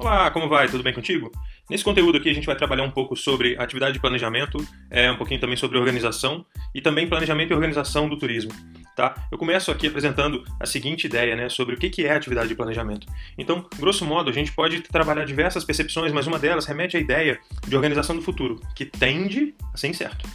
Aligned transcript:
Olá, 0.00 0.30
como 0.30 0.48
vai? 0.48 0.66
Tudo 0.66 0.82
bem 0.82 0.94
contigo? 0.94 1.30
Nesse 1.68 1.84
conteúdo 1.84 2.16
aqui 2.16 2.30
a 2.30 2.32
gente 2.32 2.46
vai 2.46 2.56
trabalhar 2.56 2.84
um 2.84 2.90
pouco 2.90 3.14
sobre 3.14 3.54
atividade 3.58 3.92
de 3.92 4.00
planejamento, 4.00 4.56
é, 4.90 5.12
um 5.12 5.16
pouquinho 5.16 5.38
também 5.38 5.58
sobre 5.58 5.76
organização 5.76 6.42
e 6.74 6.80
também 6.80 7.06
planejamento 7.06 7.50
e 7.50 7.54
organização 7.54 8.08
do 8.08 8.16
turismo. 8.16 8.50
Tá? 8.96 9.14
Eu 9.30 9.36
começo 9.36 9.70
aqui 9.70 9.88
apresentando 9.88 10.42
a 10.58 10.64
seguinte 10.64 11.04
ideia 11.06 11.36
né, 11.36 11.50
sobre 11.50 11.74
o 11.74 11.78
que 11.78 12.02
é 12.06 12.14
atividade 12.14 12.48
de 12.48 12.54
planejamento. 12.54 13.06
Então, 13.36 13.66
grosso 13.78 14.06
modo, 14.06 14.30
a 14.30 14.32
gente 14.32 14.52
pode 14.52 14.80
trabalhar 14.80 15.26
diversas 15.26 15.64
percepções, 15.64 16.12
mas 16.12 16.26
uma 16.26 16.38
delas 16.38 16.64
remete 16.64 16.96
à 16.96 17.00
ideia 17.00 17.38
de 17.68 17.76
organização 17.76 18.16
do 18.16 18.22
futuro, 18.22 18.58
que 18.74 18.86
tende 18.86 19.54
a 19.74 19.76
ser 19.76 19.88
incerto. 19.88 20.26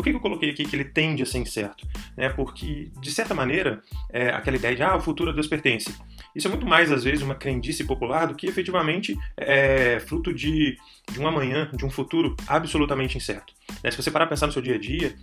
Por 0.00 0.04
que 0.04 0.10
eu 0.12 0.20
coloquei 0.20 0.48
aqui 0.48 0.64
que 0.64 0.74
ele 0.74 0.86
tende 0.86 1.22
a 1.22 1.26
ser 1.26 1.40
incerto? 1.40 1.86
É 2.16 2.30
porque, 2.30 2.90
de 3.02 3.10
certa 3.10 3.34
maneira, 3.34 3.82
é 4.08 4.30
aquela 4.30 4.56
ideia 4.56 4.74
de 4.74 4.82
ah, 4.82 4.96
o 4.96 5.00
futuro 5.00 5.28
a 5.28 5.32
Deus 5.34 5.46
pertence. 5.46 5.94
Isso 6.34 6.46
é 6.46 6.50
muito 6.50 6.64
mais, 6.64 6.90
às 6.90 7.04
vezes, 7.04 7.20
uma 7.20 7.34
crendice 7.34 7.84
popular 7.84 8.26
do 8.26 8.34
que 8.34 8.46
efetivamente 8.46 9.14
é 9.36 10.00
fruto 10.00 10.32
de, 10.32 10.78
de 11.12 11.20
um 11.20 11.26
amanhã, 11.26 11.70
de 11.74 11.84
um 11.84 11.90
futuro 11.90 12.34
absolutamente 12.48 13.18
incerto. 13.18 13.52
Né? 13.84 13.90
Se 13.90 13.98
você 13.98 14.10
parar 14.10 14.24
a 14.24 14.28
pensar 14.28 14.46
no 14.46 14.54
seu 14.54 14.62
dia 14.62 14.76
a 14.76 14.78
dia, 14.78 15.14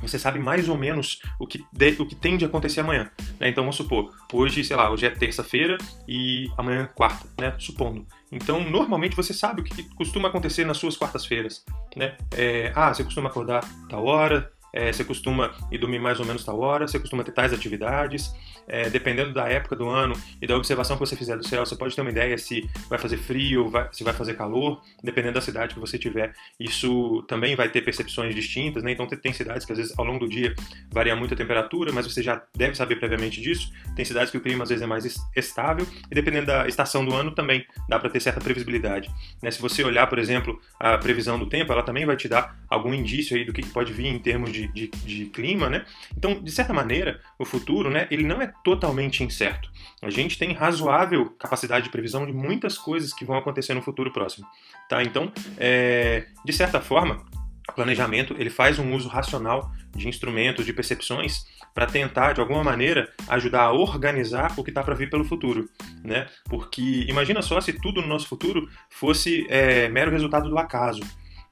você 0.00 0.18
sabe 0.18 0.38
mais 0.38 0.68
ou 0.68 0.76
menos 0.76 1.20
o 1.38 1.46
que, 1.46 1.64
de, 1.72 1.96
o 1.98 2.06
que 2.06 2.14
tem 2.14 2.36
de 2.36 2.44
acontecer 2.44 2.80
amanhã. 2.80 3.10
Né? 3.38 3.48
Então 3.48 3.64
vamos 3.64 3.76
supor, 3.76 4.12
hoje, 4.32 4.64
sei 4.64 4.76
lá, 4.76 4.90
hoje 4.90 5.06
é 5.06 5.10
terça-feira 5.10 5.78
e 6.06 6.48
amanhã 6.56 6.82
é 6.82 6.86
quarta, 6.86 7.26
né? 7.38 7.54
Supondo. 7.58 8.06
Então, 8.30 8.62
normalmente 8.62 9.16
você 9.16 9.32
sabe 9.32 9.62
o 9.62 9.64
que 9.64 9.82
costuma 9.94 10.28
acontecer 10.28 10.64
nas 10.64 10.76
suas 10.76 10.96
quartas-feiras. 10.96 11.64
Né? 11.96 12.16
É, 12.36 12.72
ah, 12.74 12.92
você 12.92 13.02
costuma 13.02 13.30
acordar 13.30 13.64
tal 13.88 14.04
hora, 14.04 14.50
é, 14.72 14.92
você 14.92 15.04
costuma 15.04 15.52
ir 15.70 15.78
dormir 15.78 15.98
mais 15.98 16.20
ou 16.20 16.26
menos 16.26 16.44
tal 16.44 16.60
hora, 16.60 16.86
você 16.86 16.98
costuma 16.98 17.24
ter 17.24 17.32
tais 17.32 17.52
atividades. 17.52 18.32
É, 18.70 18.90
dependendo 18.90 19.32
da 19.32 19.48
época 19.48 19.74
do 19.74 19.88
ano 19.88 20.14
e 20.42 20.46
da 20.46 20.54
observação 20.54 20.94
que 20.94 21.00
você 21.00 21.16
fizer 21.16 21.38
do 21.38 21.46
céu, 21.46 21.64
você 21.64 21.74
pode 21.74 21.94
ter 21.96 22.02
uma 22.02 22.10
ideia 22.10 22.36
se 22.36 22.68
vai 22.90 22.98
fazer 22.98 23.16
frio, 23.16 23.70
vai, 23.70 23.88
se 23.90 24.04
vai 24.04 24.12
fazer 24.12 24.34
calor, 24.34 24.82
dependendo 25.02 25.34
da 25.34 25.40
cidade 25.40 25.72
que 25.72 25.80
você 25.80 25.98
tiver. 25.98 26.34
Isso 26.60 27.24
também 27.26 27.56
vai 27.56 27.70
ter 27.70 27.80
percepções 27.80 28.34
distintas, 28.34 28.82
né? 28.82 28.92
Então 28.92 29.06
tem 29.06 29.32
cidades 29.32 29.64
que 29.64 29.72
às 29.72 29.78
vezes 29.78 29.98
ao 29.98 30.04
longo 30.04 30.18
do 30.18 30.28
dia 30.28 30.54
varia 30.90 31.16
muito 31.16 31.32
a 31.32 31.36
temperatura, 31.36 31.92
mas 31.92 32.06
você 32.06 32.22
já 32.22 32.42
deve 32.54 32.74
saber 32.74 32.96
previamente 32.96 33.40
disso. 33.40 33.72
Tem 33.96 34.04
cidades 34.04 34.30
que 34.30 34.36
o 34.36 34.40
clima 34.40 34.64
às 34.64 34.68
vezes 34.68 34.82
é 34.82 34.86
mais 34.86 35.04
estável 35.34 35.86
e 36.10 36.14
dependendo 36.14 36.46
da 36.46 36.68
estação 36.68 37.04
do 37.04 37.14
ano 37.14 37.30
também 37.30 37.64
dá 37.88 37.98
para 37.98 38.10
ter 38.10 38.20
certa 38.20 38.40
previsibilidade. 38.40 39.10
Né? 39.42 39.50
Se 39.50 39.60
você 39.60 39.82
olhar, 39.82 40.06
por 40.06 40.18
exemplo, 40.18 40.60
a 40.78 40.98
previsão 40.98 41.38
do 41.38 41.46
tempo, 41.46 41.72
ela 41.72 41.82
também 41.82 42.04
vai 42.04 42.16
te 42.16 42.28
dar 42.28 42.58
algum 42.68 42.92
indício 42.92 43.36
aí 43.36 43.44
do 43.44 43.52
que 43.52 43.64
pode 43.66 43.92
vir 43.92 44.06
em 44.06 44.18
termos 44.18 44.52
de, 44.52 44.57
de, 44.66 44.88
de 44.88 45.26
clima, 45.26 45.70
né? 45.70 45.84
Então, 46.16 46.42
de 46.42 46.50
certa 46.50 46.72
maneira, 46.72 47.20
o 47.38 47.44
futuro, 47.44 47.88
né, 47.88 48.08
ele 48.10 48.24
não 48.24 48.42
é 48.42 48.52
totalmente 48.64 49.22
incerto. 49.22 49.70
A 50.02 50.10
gente 50.10 50.36
tem 50.36 50.52
razoável 50.52 51.30
capacidade 51.38 51.84
de 51.84 51.90
previsão 51.90 52.26
de 52.26 52.32
muitas 52.32 52.76
coisas 52.76 53.12
que 53.12 53.24
vão 53.24 53.36
acontecer 53.36 53.74
no 53.74 53.82
futuro 53.82 54.12
próximo. 54.12 54.46
Tá? 54.88 55.02
Então, 55.02 55.30
é, 55.56 56.26
de 56.44 56.52
certa 56.52 56.80
forma, 56.80 57.24
o 57.68 57.72
planejamento 57.72 58.34
ele 58.38 58.50
faz 58.50 58.78
um 58.78 58.94
uso 58.94 59.08
racional 59.08 59.70
de 59.94 60.08
instrumentos, 60.08 60.64
de 60.64 60.72
percepções, 60.72 61.46
para 61.74 61.86
tentar, 61.86 62.32
de 62.32 62.40
alguma 62.40 62.64
maneira, 62.64 63.12
ajudar 63.28 63.62
a 63.62 63.72
organizar 63.72 64.52
o 64.56 64.64
que 64.64 64.70
está 64.70 64.82
para 64.82 64.94
vir 64.94 65.08
pelo 65.08 65.24
futuro. 65.24 65.68
Né? 66.02 66.26
Porque 66.48 67.04
imagina 67.08 67.42
só 67.42 67.60
se 67.60 67.72
tudo 67.72 68.00
no 68.00 68.08
nosso 68.08 68.26
futuro 68.26 68.68
fosse 68.90 69.46
é, 69.48 69.88
mero 69.88 70.10
resultado 70.10 70.48
do 70.48 70.58
acaso. 70.58 71.02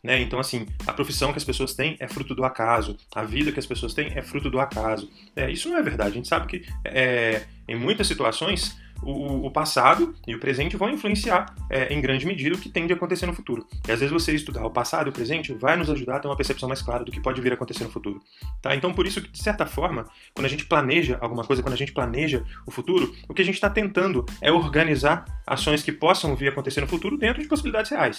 Né? 0.06 0.20
Então, 0.20 0.38
assim, 0.38 0.68
a 0.86 0.92
profissão 0.92 1.32
que 1.32 1.38
as 1.38 1.42
pessoas 1.42 1.74
têm 1.74 1.96
é 1.98 2.06
fruto 2.06 2.32
do 2.32 2.44
acaso, 2.44 2.96
a 3.12 3.24
vida 3.24 3.50
que 3.50 3.58
as 3.58 3.66
pessoas 3.66 3.92
têm 3.92 4.12
é 4.14 4.22
fruto 4.22 4.48
do 4.48 4.60
acaso. 4.60 5.10
É, 5.34 5.50
isso 5.50 5.68
não 5.68 5.76
é 5.76 5.82
verdade. 5.82 6.10
A 6.10 6.14
gente 6.14 6.28
sabe 6.28 6.46
que, 6.46 6.64
é, 6.84 7.42
em 7.66 7.74
muitas 7.74 8.06
situações, 8.06 8.78
o, 9.02 9.48
o, 9.48 9.50
passado 9.50 10.14
e 10.24 10.32
o 10.32 10.38
presente 10.38 10.76
vão 10.76 10.90
influenciar 10.90 11.52
é, 11.68 11.92
em 11.92 12.00
grande 12.00 12.24
medida 12.24 12.54
o 12.54 12.58
que 12.58 12.68
tende 12.68 12.92
a 12.92 12.96
acontecer 12.96 13.26
no 13.26 13.34
futuro. 13.34 13.66
E 13.88 13.90
às 13.90 13.98
vezes 13.98 14.12
você 14.12 14.32
estudar 14.32 14.64
o 14.64 14.70
passado 14.70 15.08
e 15.08 15.10
o 15.10 15.12
presente 15.12 15.52
vai 15.52 15.76
nos 15.76 15.90
ajudar 15.90 16.16
a 16.16 16.20
ter 16.20 16.28
uma 16.28 16.36
percepção 16.36 16.68
mais 16.68 16.80
clara 16.80 17.04
do 17.04 17.10
que 17.10 17.20
pode 17.20 17.40
vir 17.40 17.50
a 17.50 17.56
acontecer 17.56 17.82
no 17.82 17.90
futuro. 17.90 18.22
Tá? 18.62 18.76
Então, 18.76 18.94
por 18.94 19.08
isso 19.08 19.20
que, 19.20 19.28
de 19.28 19.42
certa 19.42 19.66
forma, 19.66 20.06
quando 20.34 20.46
a 20.46 20.48
gente 20.48 20.66
planeja 20.66 21.18
alguma 21.20 21.42
coisa, 21.42 21.64
quando 21.64 21.74
a 21.74 21.78
gente 21.78 21.92
planeja 21.92 22.44
o 22.64 22.70
futuro, 22.70 23.12
o 23.28 23.34
que 23.34 23.42
a 23.42 23.44
gente 23.44 23.56
está 23.56 23.68
tentando 23.68 24.24
é 24.40 24.52
organizar 24.52 25.24
ações 25.44 25.82
que 25.82 25.90
possam 25.90 26.36
vir 26.36 26.46
a 26.46 26.50
acontecer 26.52 26.80
no 26.80 26.86
futuro 26.86 27.18
dentro 27.18 27.42
de 27.42 27.48
possibilidades 27.48 27.90
reais. 27.90 28.18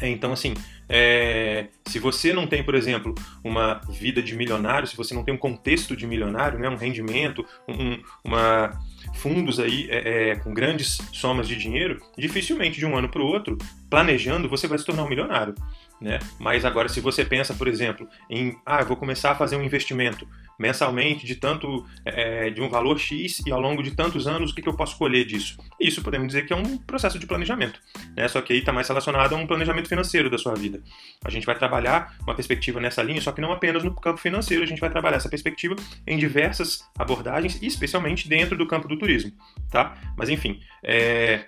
É, 0.00 0.08
então, 0.08 0.32
assim, 0.32 0.54
é, 0.88 1.68
se 1.86 1.98
você 1.98 2.32
não 2.32 2.46
tem, 2.46 2.62
por 2.62 2.74
exemplo, 2.74 3.14
uma 3.42 3.80
vida 3.88 4.22
de 4.22 4.34
milionário, 4.34 4.86
se 4.86 4.96
você 4.96 5.14
não 5.14 5.24
tem 5.24 5.34
um 5.34 5.38
contexto 5.38 5.96
de 5.96 6.06
milionário, 6.06 6.58
né, 6.58 6.68
um 6.68 6.76
rendimento, 6.76 7.44
um, 7.68 7.98
uma 8.24 8.78
fundos 9.14 9.58
aí 9.58 9.88
é, 9.90 10.30
é, 10.30 10.36
com 10.36 10.52
grandes 10.52 10.98
somas 11.12 11.46
de 11.48 11.56
dinheiro, 11.56 12.00
dificilmente 12.16 12.78
de 12.78 12.86
um 12.86 12.96
ano 12.96 13.08
para 13.08 13.22
o 13.22 13.26
outro, 13.26 13.58
planejando, 13.90 14.48
você 14.48 14.66
vai 14.66 14.78
se 14.78 14.84
tornar 14.84 15.04
um 15.04 15.08
milionário. 15.08 15.54
Né? 16.00 16.18
Mas 16.38 16.64
agora, 16.64 16.88
se 16.88 17.00
você 17.00 17.24
pensa, 17.24 17.54
por 17.54 17.68
exemplo, 17.68 18.08
em 18.28 18.56
ah, 18.66 18.82
vou 18.82 18.96
começar 18.96 19.32
a 19.32 19.34
fazer 19.34 19.56
um 19.56 19.62
investimento 19.62 20.26
mensalmente 20.62 21.26
de 21.26 21.34
tanto 21.34 21.84
é, 22.04 22.48
de 22.50 22.62
um 22.62 22.68
valor 22.68 22.98
X 22.98 23.42
e 23.44 23.50
ao 23.50 23.60
longo 23.60 23.82
de 23.82 23.90
tantos 23.90 24.28
anos, 24.28 24.52
o 24.52 24.54
que, 24.54 24.62
que 24.62 24.68
eu 24.68 24.76
posso 24.76 24.96
colher 24.96 25.26
disso? 25.26 25.58
Isso 25.80 26.00
podemos 26.02 26.28
dizer 26.28 26.46
que 26.46 26.52
é 26.52 26.56
um 26.56 26.78
processo 26.78 27.18
de 27.18 27.26
planejamento. 27.26 27.80
Né? 28.16 28.28
Só 28.28 28.40
que 28.40 28.52
aí 28.52 28.60
está 28.60 28.72
mais 28.72 28.88
relacionado 28.88 29.34
a 29.34 29.36
um 29.36 29.46
planejamento 29.46 29.88
financeiro 29.88 30.30
da 30.30 30.38
sua 30.38 30.54
vida. 30.54 30.80
A 31.24 31.30
gente 31.30 31.44
vai 31.44 31.58
trabalhar 31.58 32.16
uma 32.22 32.34
perspectiva 32.34 32.80
nessa 32.80 33.02
linha, 33.02 33.20
só 33.20 33.32
que 33.32 33.40
não 33.40 33.50
apenas 33.50 33.82
no 33.82 33.92
campo 33.92 34.20
financeiro, 34.20 34.62
a 34.62 34.66
gente 34.66 34.80
vai 34.80 34.88
trabalhar 34.88 35.16
essa 35.16 35.28
perspectiva 35.28 35.74
em 36.06 36.16
diversas 36.16 36.88
abordagens, 36.96 37.60
especialmente 37.60 38.28
dentro 38.28 38.56
do 38.56 38.66
campo 38.66 38.86
do 38.86 38.96
turismo. 38.96 39.32
Tá? 39.68 39.96
Mas 40.16 40.28
enfim, 40.28 40.60
é, 40.84 41.46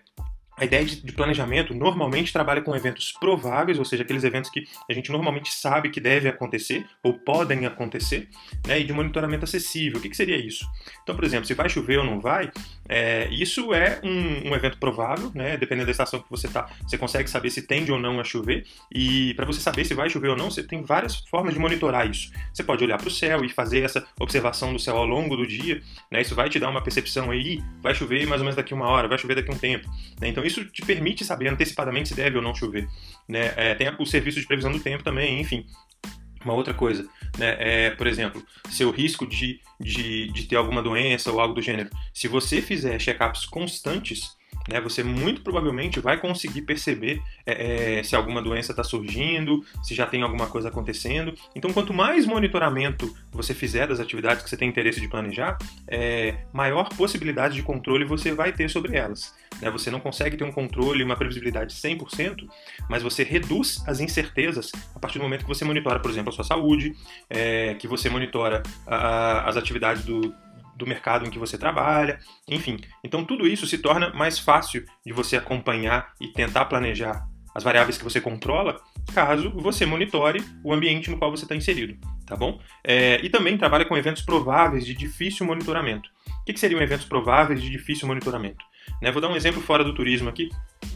a 0.57 0.65
ideia 0.65 0.85
de, 0.85 1.13
planejamento 1.13 1.75
normalmente 1.75 2.33
trabalha 2.33 2.61
com 2.61 2.75
eventos 2.75 3.13
prováveis, 3.13 3.79
ou 3.79 3.85
seja, 3.85 4.03
aqueles 4.03 4.25
eventos 4.25 4.51
que 4.51 4.65
a 4.89 4.93
gente 4.93 5.11
normalmente 5.11 5.53
sabe 5.53 5.91
que 5.91 6.01
devem 6.01 6.31
acontecer 6.31 6.87
ou 7.03 7.15
podem 7.15 7.67
acontecer, 7.67 8.29
né, 8.67 8.81
e 8.81 8.85
de 8.85 8.93
monitoramento 8.93 9.45
acessível. 9.45 9.99
O 9.99 10.03
que, 10.03 10.09
que, 10.09 10.17
seria 10.17 10.37
isso? 10.37 10.65
Então, 11.03 11.15
por 11.15 11.25
exemplo, 11.25 11.47
se 11.47 11.55
vai 11.55 11.69
chover 11.69 11.99
ou 11.99 12.05
não 12.05 12.21
vai, 12.21 12.51
é, 12.89 13.29
isso 13.31 13.75
é 13.75 14.01
um, 14.03 14.51
um, 14.51 14.55
evento 14.55 14.79
provável, 14.79 15.31
né, 15.35 15.57
dependendo 15.57 15.87
da 15.87 15.93
estação 15.93 16.21
que 16.21 16.31
você 16.31 16.47
está, 16.47 16.71
você 16.83 16.97
consegue 16.97 17.29
saber 17.29 17.51
se 17.51 17.63
tende 17.63 17.91
ou 17.91 17.99
não 17.99 18.21
a 18.21 18.25
chover, 18.25 18.65
e 18.93 19.35
para 19.35 19.47
você 19.47 19.61
saber 19.61 19.85
se 19.85 19.95
vai 19.95 20.09
chover 20.09 20.29
ou 20.29 20.37
não, 20.37 20.51
você 20.51 20.63
tem 20.63 20.83
várias 20.83 21.17
formas 21.17 21.55
de 21.55 21.61
monitorar 21.61 22.09
isso. 22.09 22.31
Você 22.53 22.63
pode 22.63 22.85
olhar 22.85 22.99
para 22.99 23.09
o 23.09 23.11
céu 23.11 23.45
e 23.45 23.49
fazer 23.49 23.81
essa 23.81 24.07
observação 24.21 24.73
do 24.73 24.79
céu 24.79 24.97
ao 24.97 25.07
longo 25.07 25.37
do 25.37 25.47
dia, 25.47 25.83
né, 26.11 26.21
isso 26.21 26.35
vai 26.35 26.49
te 26.49 26.59
dar 26.59 26.71
uma 26.71 26.83
percepção 26.83 27.31
aí, 27.31 27.63
vai 27.81 27.95
chover 27.95 28.27
mais 28.27 28.41
ou 28.41 28.45
menos 28.45 28.57
daqui 28.57 28.73
uma 28.73 28.89
hora, 28.89 29.09
vai 29.09 29.19
chover 29.19 29.35
daqui 29.35 29.51
um 29.51 29.59
tempo. 29.59 29.89
Né, 30.21 30.29
então, 30.29 30.44
isso 30.47 30.65
te 30.65 30.83
permite 30.83 31.25
saber 31.25 31.49
antecipadamente 31.49 32.09
se 32.09 32.15
deve 32.15 32.37
ou 32.37 32.43
não 32.43 32.55
chover. 32.55 32.89
Né? 33.29 33.53
É, 33.57 33.75
tem 33.75 33.89
o 33.99 34.07
serviço 34.07 34.41
de 34.41 34.47
previsão 34.47 34.73
do 34.73 34.81
tempo 34.81 35.03
também, 35.03 35.41
enfim. 35.41 35.67
Uma 36.45 36.55
outra 36.55 36.75
coisa, 36.75 37.09
né, 37.39 37.57
é, 37.59 37.91
por 37.93 38.07
exemplo, 38.07 38.45
seu 38.69 38.91
risco 38.91 39.27
de, 39.27 39.61
de, 39.81 40.31
de 40.31 40.45
ter 40.47 40.57
alguma 40.57 40.83
doença 40.83 41.33
ou 41.33 41.41
algo 41.41 41.55
do 41.55 41.63
gênero. 41.63 41.89
Se 42.13 42.29
você 42.29 42.61
fizer 42.61 42.99
check-ups 42.99 43.47
constantes, 43.47 44.37
né, 44.69 44.81
você 44.81 45.03
muito 45.03 45.43
provavelmente 45.43 46.01
vai 46.01 46.19
conseguir 46.19 46.63
perceber 46.63 47.23
é, 47.47 47.99
é, 47.99 48.03
se 48.03 48.17
alguma 48.17 48.41
doença 48.41 48.73
está 48.73 48.83
surgindo, 48.83 49.65
se 49.83 49.95
já 49.95 50.07
tem 50.07 50.23
alguma 50.23 50.47
coisa 50.47 50.69
acontecendo. 50.69 51.35
Então, 51.55 51.73
quanto 51.73 51.93
mais 51.93 52.27
monitoramento 52.27 53.15
você 53.31 53.55
fizer 53.55 53.87
das 53.89 54.01
atividades 54.01 54.43
que 54.43 54.51
você 54.51 54.57
tem 54.57 54.69
interesse 54.69 55.01
de 55.01 55.09
planejar, 55.09 55.59
é, 55.87 56.37
maior 56.53 56.89
possibilidade 56.91 57.55
de 57.55 57.63
controle 57.63 58.05
você 58.05 58.33
vai 58.33 58.53
ter 58.53 58.69
sobre 58.71 58.97
elas. 58.97 59.35
Né? 59.61 59.71
Você 59.71 59.91
não 59.91 60.01
consegue 60.01 60.37
ter 60.37 60.45
um 60.45 60.53
controle, 60.53 61.03
uma 61.03 61.17
previsibilidade 61.17 61.75
100%, 61.75 62.49
mas 62.89 63.03
você 63.03 63.23
reduz 63.23 63.83
as 63.87 64.01
incertezas 64.01 64.71
a 64.95 64.99
partir 64.99 65.19
do 65.19 65.25
momento 65.25 65.43
que 65.43 65.49
você 65.49 65.65
monitora, 65.65 66.01
por 66.01 66.11
exemplo, 66.11 66.31
a 66.31 66.33
sua 66.33 66.45
saúde, 66.45 66.95
é, 67.29 67.75
que 67.75 67.87
você 67.87 68.09
monitora 68.09 68.63
a, 68.87 69.49
as 69.49 69.57
atividades 69.57 70.05
do, 70.05 70.35
do 70.77 70.87
mercado 70.87 71.27
em 71.27 71.31
que 71.31 71.39
você 71.39 71.57
trabalha, 71.57 72.19
enfim. 72.49 72.79
Então 73.03 73.25
tudo 73.25 73.47
isso 73.47 73.67
se 73.67 73.79
torna 73.79 74.13
mais 74.13 74.39
fácil 74.39 74.85
de 75.05 75.13
você 75.13 75.37
acompanhar 75.37 76.13
e 76.21 76.29
tentar 76.29 76.65
planejar 76.67 77.27
as 77.55 77.63
variáveis 77.63 77.97
que 77.97 78.05
você 78.05 78.21
controla, 78.21 78.81
caso 79.15 79.51
você 79.51 79.87
monitore 79.87 80.43
o 80.65 80.73
ambiente 80.73 81.09
no 81.09 81.17
qual 81.17 81.31
você 81.31 81.45
está 81.45 81.55
inserido, 81.55 81.97
tá 82.27 82.35
bom? 82.35 82.61
É, 82.83 83.21
e 83.25 83.31
também 83.31 83.57
trabalha 83.57 83.85
com 83.85 83.97
eventos 83.97 84.23
prováveis 84.23 84.85
de 84.85 84.93
difícil 84.93 85.47
monitoramento. 85.47 86.11
O 86.41 86.45
que, 86.45 86.53
que 86.53 86.61
seriam 86.61 86.83
eventos 86.83 87.07
prováveis 87.07 87.63
de 87.63 87.71
difícil 87.71 88.09
monitoramento? 88.09 88.65
Né, 89.01 89.11
vou 89.13 89.23
dar 89.23 89.29
um 89.29 89.37
exemplo 89.37 89.63
fora 89.63 89.85
do 89.85 89.95
turismo 89.95 90.29
aqui, 90.29 90.51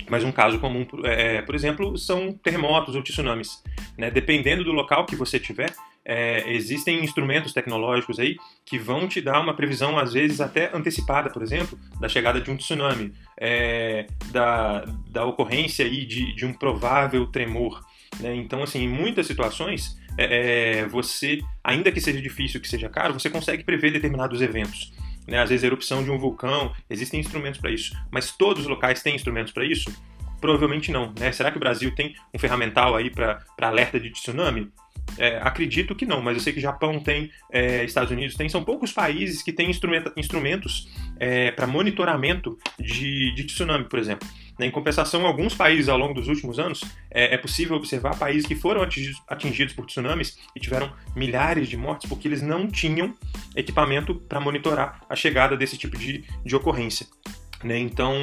mas 0.08 0.24
um 0.24 0.32
caso 0.32 0.58
comum, 0.58 0.86
é, 1.04 1.42
por 1.42 1.54
exemplo, 1.54 1.96
são 1.96 2.32
terremotos 2.32 2.94
ou 2.94 3.02
tsunamis. 3.02 3.62
Né? 3.96 4.10
Dependendo 4.10 4.64
do 4.64 4.72
local 4.72 5.06
que 5.06 5.16
você 5.16 5.38
tiver, 5.38 5.72
é, 6.08 6.50
existem 6.50 7.04
instrumentos 7.04 7.52
tecnológicos 7.52 8.18
aí 8.18 8.36
que 8.64 8.78
vão 8.78 9.06
te 9.06 9.20
dar 9.20 9.38
uma 9.40 9.54
previsão, 9.54 9.98
às 9.98 10.14
vezes 10.14 10.40
até 10.40 10.74
antecipada, 10.74 11.28
por 11.28 11.42
exemplo, 11.42 11.78
da 12.00 12.08
chegada 12.08 12.40
de 12.40 12.50
um 12.50 12.56
tsunami, 12.56 13.12
é, 13.38 14.06
da, 14.30 14.86
da 15.10 15.26
ocorrência 15.26 15.84
aí 15.84 16.06
de, 16.06 16.34
de 16.34 16.46
um 16.46 16.54
provável 16.54 17.26
tremor. 17.26 17.84
Né? 18.20 18.34
Então, 18.36 18.62
assim, 18.62 18.84
em 18.84 18.88
muitas 18.88 19.26
situações, 19.26 19.98
é, 20.16 20.78
é 20.80 20.86
você, 20.86 21.40
ainda 21.62 21.92
que 21.92 22.00
seja 22.00 22.22
difícil, 22.22 22.58
que 22.58 22.68
seja 22.68 22.88
caro, 22.88 23.12
você 23.12 23.28
consegue 23.28 23.62
prever 23.62 23.92
determinados 23.92 24.40
eventos. 24.40 24.94
Né? 25.26 25.38
Às 25.38 25.50
vezes, 25.50 25.62
erupção 25.62 26.02
de 26.02 26.10
um 26.10 26.18
vulcão, 26.18 26.72
existem 26.88 27.20
instrumentos 27.20 27.60
para 27.60 27.70
isso. 27.70 27.94
Mas 28.10 28.32
todos 28.32 28.62
os 28.62 28.68
locais 28.68 29.02
têm 29.02 29.14
instrumentos 29.14 29.52
para 29.52 29.66
isso? 29.66 29.94
Provavelmente 30.40 30.90
não. 30.90 31.12
Né? 31.18 31.32
Será 31.32 31.50
que 31.50 31.58
o 31.58 31.60
Brasil 31.60 31.94
tem 31.94 32.14
um 32.32 32.38
ferramental 32.38 32.96
aí 32.96 33.10
para 33.10 33.44
alerta 33.60 34.00
de 34.00 34.10
tsunami? 34.10 34.72
É, 35.18 35.38
acredito 35.42 35.94
que 35.94 36.06
não, 36.06 36.22
mas 36.22 36.36
eu 36.36 36.42
sei 36.42 36.52
que 36.52 36.60
Japão 36.60 37.00
tem, 37.00 37.30
é, 37.50 37.84
Estados 37.84 38.10
Unidos 38.10 38.36
tem, 38.36 38.48
são 38.48 38.62
poucos 38.62 38.92
países 38.92 39.42
que 39.42 39.52
têm 39.52 39.70
instrumentos 40.16 40.88
é, 41.18 41.50
para 41.50 41.66
monitoramento 41.66 42.56
de, 42.78 43.34
de 43.34 43.44
tsunami, 43.44 43.84
por 43.84 43.98
exemplo. 43.98 44.28
Né, 44.58 44.66
em 44.66 44.70
compensação, 44.70 45.24
alguns 45.24 45.54
países 45.54 45.88
ao 45.88 45.96
longo 45.96 46.14
dos 46.14 46.26
últimos 46.26 46.58
anos 46.58 46.80
é, 47.10 47.34
é 47.34 47.38
possível 47.38 47.76
observar 47.76 48.18
países 48.18 48.46
que 48.46 48.56
foram 48.56 48.82
atingidos, 48.82 49.22
atingidos, 49.28 49.74
por 49.74 49.86
tsunamis 49.86 50.36
e 50.54 50.60
tiveram 50.60 50.92
milhares 51.14 51.68
de 51.68 51.76
mortes 51.76 52.08
porque 52.08 52.26
eles 52.26 52.42
não 52.42 52.66
tinham 52.66 53.14
equipamento 53.54 54.14
para 54.14 54.40
monitorar 54.40 55.00
a 55.08 55.14
chegada 55.14 55.56
desse 55.56 55.76
tipo 55.76 55.96
de, 55.96 56.24
de 56.44 56.56
ocorrência. 56.56 57.06
Né? 57.62 57.78
Então, 57.78 58.14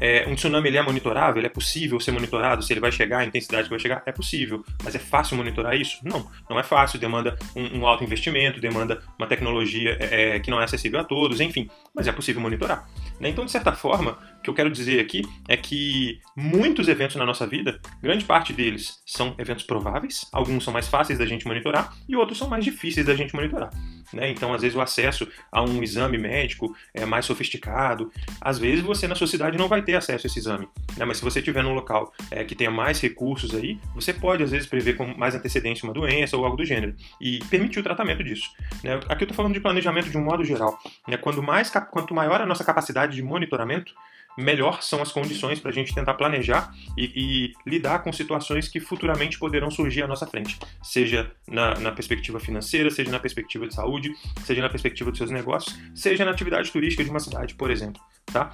é, 0.00 0.26
um 0.26 0.34
tsunami 0.34 0.68
ele 0.68 0.78
é 0.78 0.82
monitorável? 0.82 1.38
Ele 1.38 1.46
é 1.46 1.50
possível 1.50 2.00
ser 2.00 2.12
monitorado? 2.12 2.62
Se 2.62 2.72
ele 2.72 2.80
vai 2.80 2.90
chegar, 2.90 3.18
a 3.18 3.24
intensidade 3.24 3.64
que 3.64 3.70
vai 3.70 3.78
chegar? 3.78 4.02
É 4.06 4.12
possível. 4.12 4.64
Mas 4.82 4.94
é 4.94 4.98
fácil 4.98 5.36
monitorar 5.36 5.76
isso? 5.76 5.98
Não, 6.02 6.26
não 6.48 6.58
é 6.58 6.62
fácil. 6.62 6.98
Demanda 6.98 7.38
um, 7.54 7.80
um 7.80 7.86
alto 7.86 8.02
investimento, 8.02 8.60
demanda 8.60 9.02
uma 9.18 9.26
tecnologia 9.26 9.96
é, 10.00 10.36
é, 10.36 10.40
que 10.40 10.50
não 10.50 10.60
é 10.60 10.64
acessível 10.64 11.00
a 11.00 11.04
todos, 11.04 11.40
enfim. 11.40 11.68
Mas 11.94 12.06
é 12.06 12.12
possível 12.12 12.40
monitorar. 12.40 12.88
Né? 13.20 13.28
Então, 13.28 13.44
de 13.44 13.50
certa 13.50 13.72
forma, 13.72 14.18
o 14.38 14.42
que 14.42 14.48
eu 14.48 14.54
quero 14.54 14.70
dizer 14.70 15.00
aqui 15.00 15.22
é 15.46 15.56
que 15.56 16.18
muitos 16.34 16.88
eventos 16.88 17.16
na 17.16 17.26
nossa 17.26 17.46
vida, 17.46 17.78
grande 18.02 18.24
parte 18.24 18.52
deles 18.52 19.00
são 19.04 19.34
eventos 19.38 19.64
prováveis, 19.64 20.26
alguns 20.32 20.64
são 20.64 20.72
mais 20.72 20.88
fáceis 20.88 21.18
da 21.18 21.26
gente 21.26 21.46
monitorar 21.46 21.94
e 22.08 22.16
outros 22.16 22.38
são 22.38 22.48
mais 22.48 22.64
difíceis 22.64 23.04
da 23.04 23.14
gente 23.14 23.34
monitorar. 23.34 23.70
Né? 24.12 24.30
Então, 24.30 24.52
às 24.54 24.62
vezes, 24.62 24.76
o 24.76 24.80
acesso 24.80 25.28
a 25.52 25.62
um 25.62 25.82
exame 25.82 26.16
médico 26.18 26.74
é 26.94 27.04
mais 27.04 27.26
sofisticado. 27.26 28.10
Às 28.40 28.58
vezes, 28.58 28.82
você 28.82 29.06
na 29.06 29.14
sua 29.14 29.26
cidade 29.26 29.58
não 29.58 29.68
vai 29.68 29.82
ter 29.82 29.89
acesso 29.96 30.26
a 30.26 30.28
esse 30.28 30.38
exame. 30.38 30.68
Né? 30.96 31.04
Mas 31.04 31.18
se 31.18 31.24
você 31.24 31.38
estiver 31.38 31.62
num 31.62 31.74
local 31.74 32.12
é, 32.30 32.44
que 32.44 32.54
tenha 32.54 32.70
mais 32.70 33.00
recursos 33.00 33.54
aí, 33.54 33.78
você 33.94 34.12
pode, 34.12 34.42
às 34.42 34.50
vezes, 34.50 34.66
prever 34.66 34.96
com 34.96 35.06
mais 35.16 35.34
antecedência 35.34 35.86
uma 35.86 35.94
doença 35.94 36.36
ou 36.36 36.44
algo 36.44 36.56
do 36.56 36.64
gênero 36.64 36.94
e 37.20 37.38
permitir 37.50 37.80
o 37.80 37.82
tratamento 37.82 38.22
disso. 38.22 38.48
Né? 38.82 38.94
Aqui 39.08 39.22
eu 39.22 39.26
estou 39.26 39.34
falando 39.34 39.54
de 39.54 39.60
planejamento 39.60 40.10
de 40.10 40.18
um 40.18 40.24
modo 40.24 40.44
geral. 40.44 40.78
Né? 41.06 41.16
Quando 41.16 41.42
mais, 41.42 41.70
quanto 41.90 42.14
maior 42.14 42.40
a 42.40 42.46
nossa 42.46 42.64
capacidade 42.64 43.14
de 43.14 43.22
monitoramento, 43.22 43.92
melhor 44.36 44.82
são 44.82 45.02
as 45.02 45.12
condições 45.12 45.60
para 45.60 45.70
a 45.70 45.74
gente 45.74 45.94
tentar 45.94 46.14
planejar 46.14 46.72
e, 46.96 47.12
e, 47.14 47.52
lidar 47.68 48.00
com 48.00 48.12
situações 48.12 48.68
que 48.68 48.80
futuramente 48.80 49.38
poderão 49.38 49.70
surgir 49.70 50.02
à 50.02 50.06
nossa 50.06 50.26
frente, 50.26 50.58
seja 50.82 51.30
na, 51.46 51.74
na, 51.78 51.92
perspectiva 51.92 52.40
financeira, 52.40 52.90
seja 52.90 53.10
na 53.10 53.20
perspectiva 53.20 53.66
de 53.66 53.74
saúde, 53.74 54.14
seja 54.44 54.62
na 54.62 54.68
perspectiva 54.68 55.10
dos 55.10 55.18
seus 55.18 55.30
negócios, 55.30 55.78
seja 55.94 56.24
na 56.24 56.30
atividade 56.30 56.70
turística 56.70 57.04
de 57.04 57.10
uma 57.10 57.20
cidade, 57.20 57.54
por 57.54 57.70
exemplo, 57.70 58.00
tá? 58.26 58.52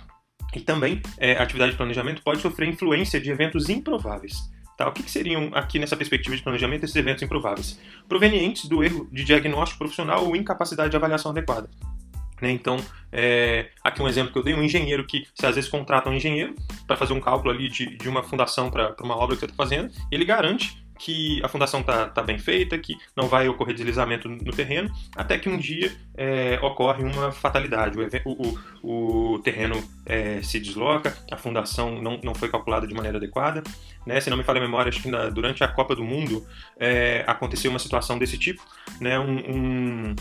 E 0.57 0.61
também 0.61 1.03
é, 1.19 1.37
a 1.37 1.43
atividade 1.43 1.73
de 1.73 1.77
planejamento 1.77 2.23
pode 2.23 2.41
sofrer 2.41 2.67
influência 2.67 3.21
de 3.21 3.31
eventos 3.31 3.69
improváveis. 3.69 4.51
Tá, 4.75 4.89
o 4.89 4.93
que, 4.93 5.03
que, 5.03 5.11
seriam, 5.11 5.51
aqui 5.53 5.79
nessa 5.79 5.97
perspectiva 5.97 6.35
de 6.35 6.43
planejamento, 6.43 6.85
esses 6.85 6.97
eventos 6.97 7.23
improváveis? 7.23 7.79
Provenientes 8.09 8.67
do 8.67 8.83
erro 8.83 9.07
de 9.13 9.23
diagnóstico 9.23 9.79
profissional 9.79 10.25
ou 10.25 10.35
incapacidade 10.35 10.91
de 10.91 10.97
avaliação 10.97 11.31
adequada. 11.31 11.69
Né? 12.41 12.53
Então, 12.53 12.79
é, 13.13 13.69
aqui 13.85 14.01
um 14.01 14.09
exemplo 14.09 14.33
que 14.33 14.39
eu 14.39 14.43
dei, 14.43 14.55
um 14.55 14.63
engenheiro 14.63 15.07
que, 15.07 15.27
você 15.35 15.47
às 15.47 15.55
vezes 15.57 15.69
contrata 15.69 16.09
um 16.09 16.15
engenheiro 16.15 16.55
para 16.87 16.97
fazer 16.97 17.13
um 17.13 17.21
cálculo 17.21 17.51
ali 17.51 17.69
de, 17.69 17.95
de 17.95 18.09
uma 18.09 18.23
fundação 18.23 18.71
para 18.71 18.97
uma 19.03 19.17
obra 19.17 19.37
que 19.37 19.41
você 19.41 19.47
está 19.47 19.57
fazendo, 19.57 19.93
ele 20.11 20.25
garante 20.25 20.86
que 20.99 21.43
a 21.45 21.49
fundação 21.49 21.81
está 21.81 22.09
tá 22.09 22.23
bem 22.23 22.39
feita, 22.39 22.79
que 22.79 22.97
não 23.15 23.29
vai 23.29 23.49
ocorrer 23.49 23.75
deslizamento 23.75 24.29
no 24.29 24.53
terreno, 24.53 24.91
até 25.15 25.39
que 25.39 25.49
um 25.49 25.57
dia 25.57 25.93
é, 26.17 26.59
ocorre 26.63 27.05
uma 27.05 27.33
fatalidade. 27.33 27.97
O, 28.25 28.57
o, 28.83 29.35
o 29.35 29.39
terreno 29.41 29.83
é, 30.05 30.43
se 30.43 30.59
desloca, 30.61 31.17
a 31.31 31.37
fundação 31.37 32.01
não, 32.01 32.19
não 32.23 32.35
foi 32.35 32.49
calculada 32.49 32.87
de 32.87 32.95
maneira 32.95 33.19
adequada. 33.19 33.63
Né? 34.07 34.21
Se 34.21 34.31
não 34.31 34.37
me 34.37 34.45
falha 34.45 34.59
a 34.59 34.63
memória, 34.63 34.89
acho 34.89 35.03
que 35.03 35.11
na, 35.11 35.29
durante 35.29 35.63
a 35.65 35.69
Copa 35.69 35.95
do 35.95 36.05
Mundo 36.05 36.47
é, 36.79 37.25
aconteceu 37.27 37.71
uma 37.71 37.81
situação 37.81 38.19
desse 38.19 38.39
tipo. 38.39 38.63
Né? 39.01 39.19
um, 39.19 39.37
um 39.37 40.17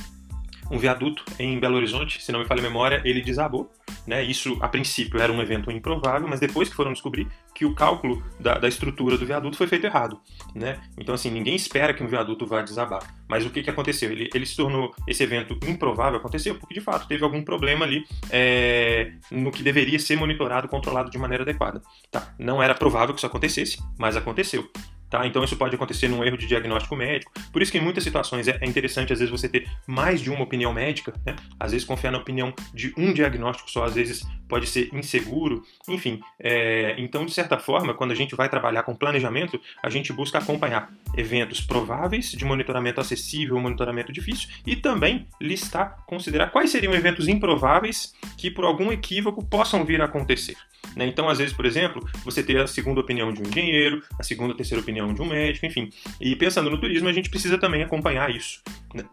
um 0.70 0.78
viaduto 0.78 1.24
em 1.38 1.60
Belo 1.60 1.76
Horizonte, 1.76 2.24
se 2.24 2.32
não 2.32 2.40
me 2.40 2.46
falha 2.46 2.60
a 2.60 2.64
memória, 2.64 3.02
ele 3.06 3.22
desabou. 3.22 3.72
Né? 4.06 4.24
Isso, 4.24 4.58
a 4.62 4.68
princípio, 4.68 5.20
era 5.20 5.32
um 5.32 5.42
evento 5.42 5.72
improvável, 5.72 6.28
mas 6.28 6.40
depois 6.40 6.70
que 6.70 6.76
foram 6.76 6.94
descobrir 6.94 7.28
que 7.54 7.66
o 7.66 7.74
cálculo 7.74 8.24
da, 8.40 8.58
da 8.58 8.68
estrutura 8.68 9.18
do 9.18 9.26
viaduto 9.26 9.58
foi 9.58 9.68
feito 9.68 9.86
errado. 9.86 10.20
Né? 10.54 10.80
Então, 10.98 11.16
assim, 11.16 11.32
ninguém 11.32 11.56
espera 11.56 11.94
que 11.94 12.04
um 12.04 12.08
viaduto 12.08 12.46
vá 12.46 12.62
desabar. 12.62 13.02
Mas 13.28 13.46
o 13.46 13.50
que, 13.50 13.64
que 13.64 13.70
aconteceu? 13.70 14.12
Ele, 14.12 14.30
ele 14.34 14.46
se 14.46 14.56
tornou 14.56 14.94
esse 15.08 15.24
evento 15.24 15.58
improvável, 15.68 16.20
aconteceu 16.20 16.56
porque, 16.56 16.74
de 16.74 16.82
fato, 16.82 17.08
teve 17.08 17.24
algum 17.24 17.44
problema 17.44 17.86
ali 17.86 18.06
é, 18.30 19.14
no 19.32 19.52
que 19.52 19.64
deveria 19.64 19.98
ser 20.00 20.18
monitorado, 20.18 20.68
controlado 20.68 21.10
de 21.10 21.18
maneira 21.18 21.44
adequada. 21.44 21.82
Tá? 22.12 22.34
Não 22.38 22.62
era 22.62 22.76
provável 22.76 23.14
que 23.14 23.20
isso 23.20 23.28
acontecesse, 23.28 23.78
mas 23.98 24.16
aconteceu. 24.16 24.70
Tá? 25.16 25.26
Então 25.26 25.46
isso 25.46 25.56
pode 25.56 25.74
acontecer 25.74 26.10
num 26.10 26.26
erro 26.26 26.38
de 26.38 26.46
diagnóstico 26.46 26.94
médico. 26.94 27.32
Por 27.50 27.62
isso 27.62 27.72
que 27.72 27.78
em 27.78 27.82
muitas 27.82 28.04
situações 28.04 28.50
é, 28.50 28.58
é 28.60 28.68
interessante 28.68 29.14
às 29.14 29.20
vezes 29.20 29.32
você 29.32 29.48
ter 29.48 29.66
mais 29.88 30.20
de 30.20 30.30
uma 30.30 30.44
opinião 30.44 30.74
médica, 30.74 31.14
né? 31.26 31.38
Às 31.58 31.72
vezes 31.72 31.88
confiar 31.88 32.12
na 32.12 32.18
opinião 32.18 32.54
de 32.74 32.94
um 32.98 33.14
diagnóstico 33.14 33.72
só, 33.72 33.86
às 33.86 33.96
vezes 33.96 34.28
pode 34.50 34.68
ser 34.68 34.94
inseguro. 34.94 35.64
Enfim, 35.88 36.20
é... 36.38 36.96
então 36.98 37.26
de 37.26 37.32
certa 37.34 37.58
forma, 37.58 37.94
quando 37.94 38.12
a 38.12 38.16
gente 38.16 38.36
vai 38.36 38.50
trabalhar 38.50 38.84
com 38.84 38.94
planejamento, 38.94 39.58
a 39.82 39.90
gente 39.90 40.12
busca 40.12 40.38
acompanhar 40.38 40.92
eventos 41.16 41.62
prováveis 41.62 42.32
de 42.32 42.44
monitoramento 42.44 43.00
acessível, 43.00 43.58
monitoramento 43.58 44.12
difícil 44.12 44.50
e 44.68 44.76
também 44.76 45.30
listar, 45.40 46.04
considerar 46.06 46.52
quais 46.52 46.72
seriam 46.72 46.94
eventos 46.94 47.30
improváveis 47.30 48.14
que 48.38 48.52
por 48.52 48.66
algum 48.66 48.92
equívoco 48.92 49.46
possam 49.46 49.86
vir 49.86 50.02
a 50.02 50.06
acontecer. 50.06 50.58
Né? 50.96 51.06
Então, 51.08 51.30
às 51.30 51.38
vezes, 51.38 51.54
por 51.54 51.66
exemplo, 51.66 52.08
você 52.24 52.44
ter 52.44 52.60
a 52.60 52.68
segunda 52.68 53.00
opinião 53.00 53.32
de 53.32 53.42
um 53.42 53.48
engenheiro, 53.48 54.02
a 54.20 54.24
segunda 54.24 54.52
ou 54.52 54.58
terceira 54.58 54.82
opinião 54.82 55.14
de 55.14 55.22
um 55.22 55.26
médico, 55.26 55.66
enfim. 55.66 55.90
E 56.20 56.36
pensando 56.36 56.70
no 56.70 56.80
turismo, 56.80 57.08
a 57.08 57.14
gente 57.14 57.30
precisa 57.30 57.58
também 57.58 57.84
acompanhar 57.84 58.34
isso. 58.34 58.62
Né? 58.94 59.04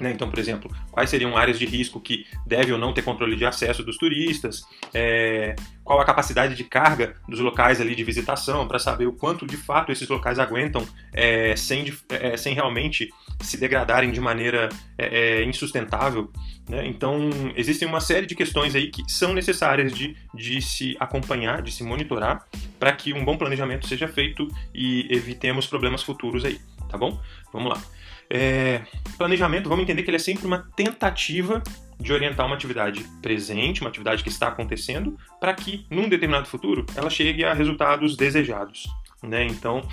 Né? 0.00 0.10
Então, 0.10 0.28
por 0.28 0.38
exemplo, 0.38 0.74
quais 0.90 1.08
seriam 1.08 1.36
áreas 1.36 1.58
de 1.58 1.66
risco 1.66 2.00
que 2.00 2.26
deve 2.44 2.72
ou 2.72 2.78
não 2.78 2.92
ter 2.92 3.02
controle 3.02 3.36
de 3.36 3.44
acesso 3.44 3.84
dos 3.84 3.96
turistas? 3.96 4.62
É, 4.92 5.54
qual 5.84 6.00
a 6.00 6.04
capacidade 6.04 6.56
de 6.56 6.64
carga 6.64 7.14
dos 7.28 7.38
locais 7.38 7.80
ali 7.80 7.94
de 7.94 8.02
visitação 8.02 8.66
para 8.66 8.80
saber 8.80 9.06
o 9.06 9.12
quanto 9.12 9.46
de 9.46 9.56
fato 9.56 9.92
esses 9.92 10.08
locais 10.08 10.38
aguentam 10.38 10.84
é, 11.12 11.54
sem, 11.54 11.92
é, 12.08 12.36
sem 12.36 12.54
realmente 12.54 13.08
se 13.40 13.56
degradarem 13.56 14.10
de 14.10 14.20
maneira 14.20 14.68
é, 14.96 15.40
é, 15.40 15.44
insustentável. 15.44 16.30
Né? 16.68 16.86
Então, 16.86 17.30
existem 17.56 17.86
uma 17.86 18.00
série 18.00 18.26
de 18.26 18.34
questões 18.34 18.74
aí 18.74 18.90
que 18.90 19.02
são 19.10 19.32
necessárias 19.32 19.92
de, 19.92 20.16
de 20.34 20.60
se 20.62 20.96
acompanhar, 20.98 21.62
de 21.62 21.72
se 21.72 21.82
monitorar, 21.82 22.46
para 22.78 22.92
que 22.92 23.12
um 23.12 23.24
bom 23.24 23.36
planejamento 23.36 23.86
seja 23.86 24.08
feito 24.08 24.48
e 24.74 25.06
evitemos 25.10 25.66
problemas 25.66 26.02
futuros 26.02 26.44
aí, 26.44 26.58
tá 26.88 26.96
bom? 26.96 27.20
Vamos 27.52 27.70
lá. 27.70 27.82
É, 28.30 28.82
planejamento, 29.18 29.68
vamos 29.68 29.82
entender 29.82 30.02
que 30.02 30.10
ele 30.10 30.16
é 30.16 30.20
sempre 30.20 30.46
uma 30.46 30.66
tentativa 30.74 31.62
de 32.00 32.12
orientar 32.12 32.46
uma 32.46 32.54
atividade 32.54 33.04
presente, 33.22 33.80
uma 33.80 33.90
atividade 33.90 34.22
que 34.22 34.28
está 34.28 34.48
acontecendo, 34.48 35.16
para 35.40 35.54
que, 35.54 35.86
num 35.90 36.08
determinado 36.08 36.46
futuro, 36.46 36.84
ela 36.96 37.10
chegue 37.10 37.44
a 37.44 37.52
resultados 37.52 38.16
desejados. 38.16 38.86
Né? 39.22 39.44
Então, 39.46 39.86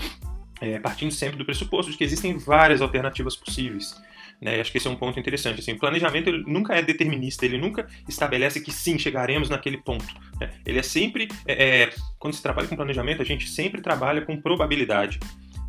é, 0.62 0.80
partindo 0.80 1.12
sempre 1.12 1.38
do 1.38 1.44
pressuposto 1.44 1.92
de 1.92 1.98
que 1.98 2.04
existem 2.04 2.38
várias 2.38 2.82
alternativas 2.82 3.36
possíveis. 3.36 4.00
Né? 4.40 4.62
Acho 4.62 4.72
que 4.72 4.78
esse 4.78 4.88
é 4.88 4.92
um 4.92 4.96
ponto 4.96 5.20
interessante. 5.20 5.60
Assim, 5.60 5.74
o 5.74 5.80
planejamento 5.80 6.32
nunca 6.32 6.76
é 6.76 6.82
determinista, 6.82 7.46
ele 7.46 7.58
nunca 7.58 7.88
estabelece 8.08 8.62
que 8.62 8.72
sim, 8.72 8.98
chegaremos 8.98 9.50
naquele 9.50 9.78
ponto. 9.78 10.06
Né? 10.40 10.52
Ele 10.66 10.80
é 10.80 10.84
sempre. 10.84 11.28
É, 11.46 11.84
é 11.84 11.90
quando 12.20 12.36
se 12.36 12.42
trabalha 12.42 12.68
com 12.68 12.76
planejamento, 12.76 13.22
a 13.22 13.26
gente 13.26 13.50
sempre 13.50 13.82
trabalha 13.82 14.22
com 14.22 14.40
probabilidade. 14.40 15.20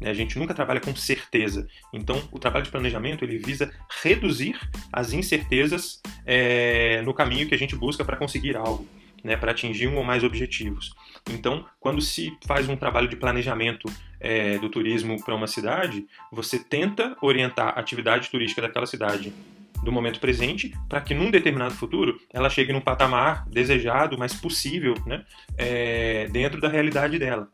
Né? 0.00 0.10
A 0.10 0.14
gente 0.14 0.38
nunca 0.38 0.52
trabalha 0.52 0.80
com 0.80 0.94
certeza. 0.94 1.66
Então, 1.92 2.22
o 2.30 2.38
trabalho 2.38 2.64
de 2.64 2.70
planejamento 2.70 3.24
ele 3.24 3.38
visa 3.38 3.72
reduzir 4.02 4.58
as 4.92 5.12
incertezas 5.12 6.00
é, 6.26 7.02
no 7.02 7.14
caminho 7.14 7.48
que 7.48 7.54
a 7.54 7.58
gente 7.58 7.76
busca 7.76 8.04
para 8.04 8.16
conseguir 8.16 8.56
algo. 8.56 8.86
Né, 9.22 9.36
para 9.36 9.52
atingir 9.52 9.86
um 9.86 9.96
ou 9.96 10.02
mais 10.02 10.24
objetivos. 10.24 10.92
Então, 11.30 11.64
quando 11.78 12.00
se 12.00 12.36
faz 12.44 12.68
um 12.68 12.74
trabalho 12.74 13.06
de 13.06 13.14
planejamento 13.14 13.88
é, 14.18 14.58
do 14.58 14.68
turismo 14.68 15.22
para 15.24 15.32
uma 15.32 15.46
cidade, 15.46 16.04
você 16.32 16.58
tenta 16.58 17.16
orientar 17.22 17.68
a 17.68 17.78
atividade 17.78 18.28
turística 18.28 18.60
daquela 18.60 18.84
cidade 18.84 19.32
do 19.84 19.92
momento 19.92 20.18
presente 20.18 20.74
para 20.88 21.00
que 21.00 21.14
num 21.14 21.30
determinado 21.30 21.74
futuro 21.74 22.20
ela 22.32 22.50
chegue 22.50 22.72
num 22.72 22.80
patamar 22.80 23.48
desejado, 23.48 24.18
mais 24.18 24.34
possível, 24.34 24.94
né, 25.06 25.24
é, 25.56 26.26
dentro 26.32 26.60
da 26.60 26.68
realidade 26.68 27.16
dela 27.16 27.48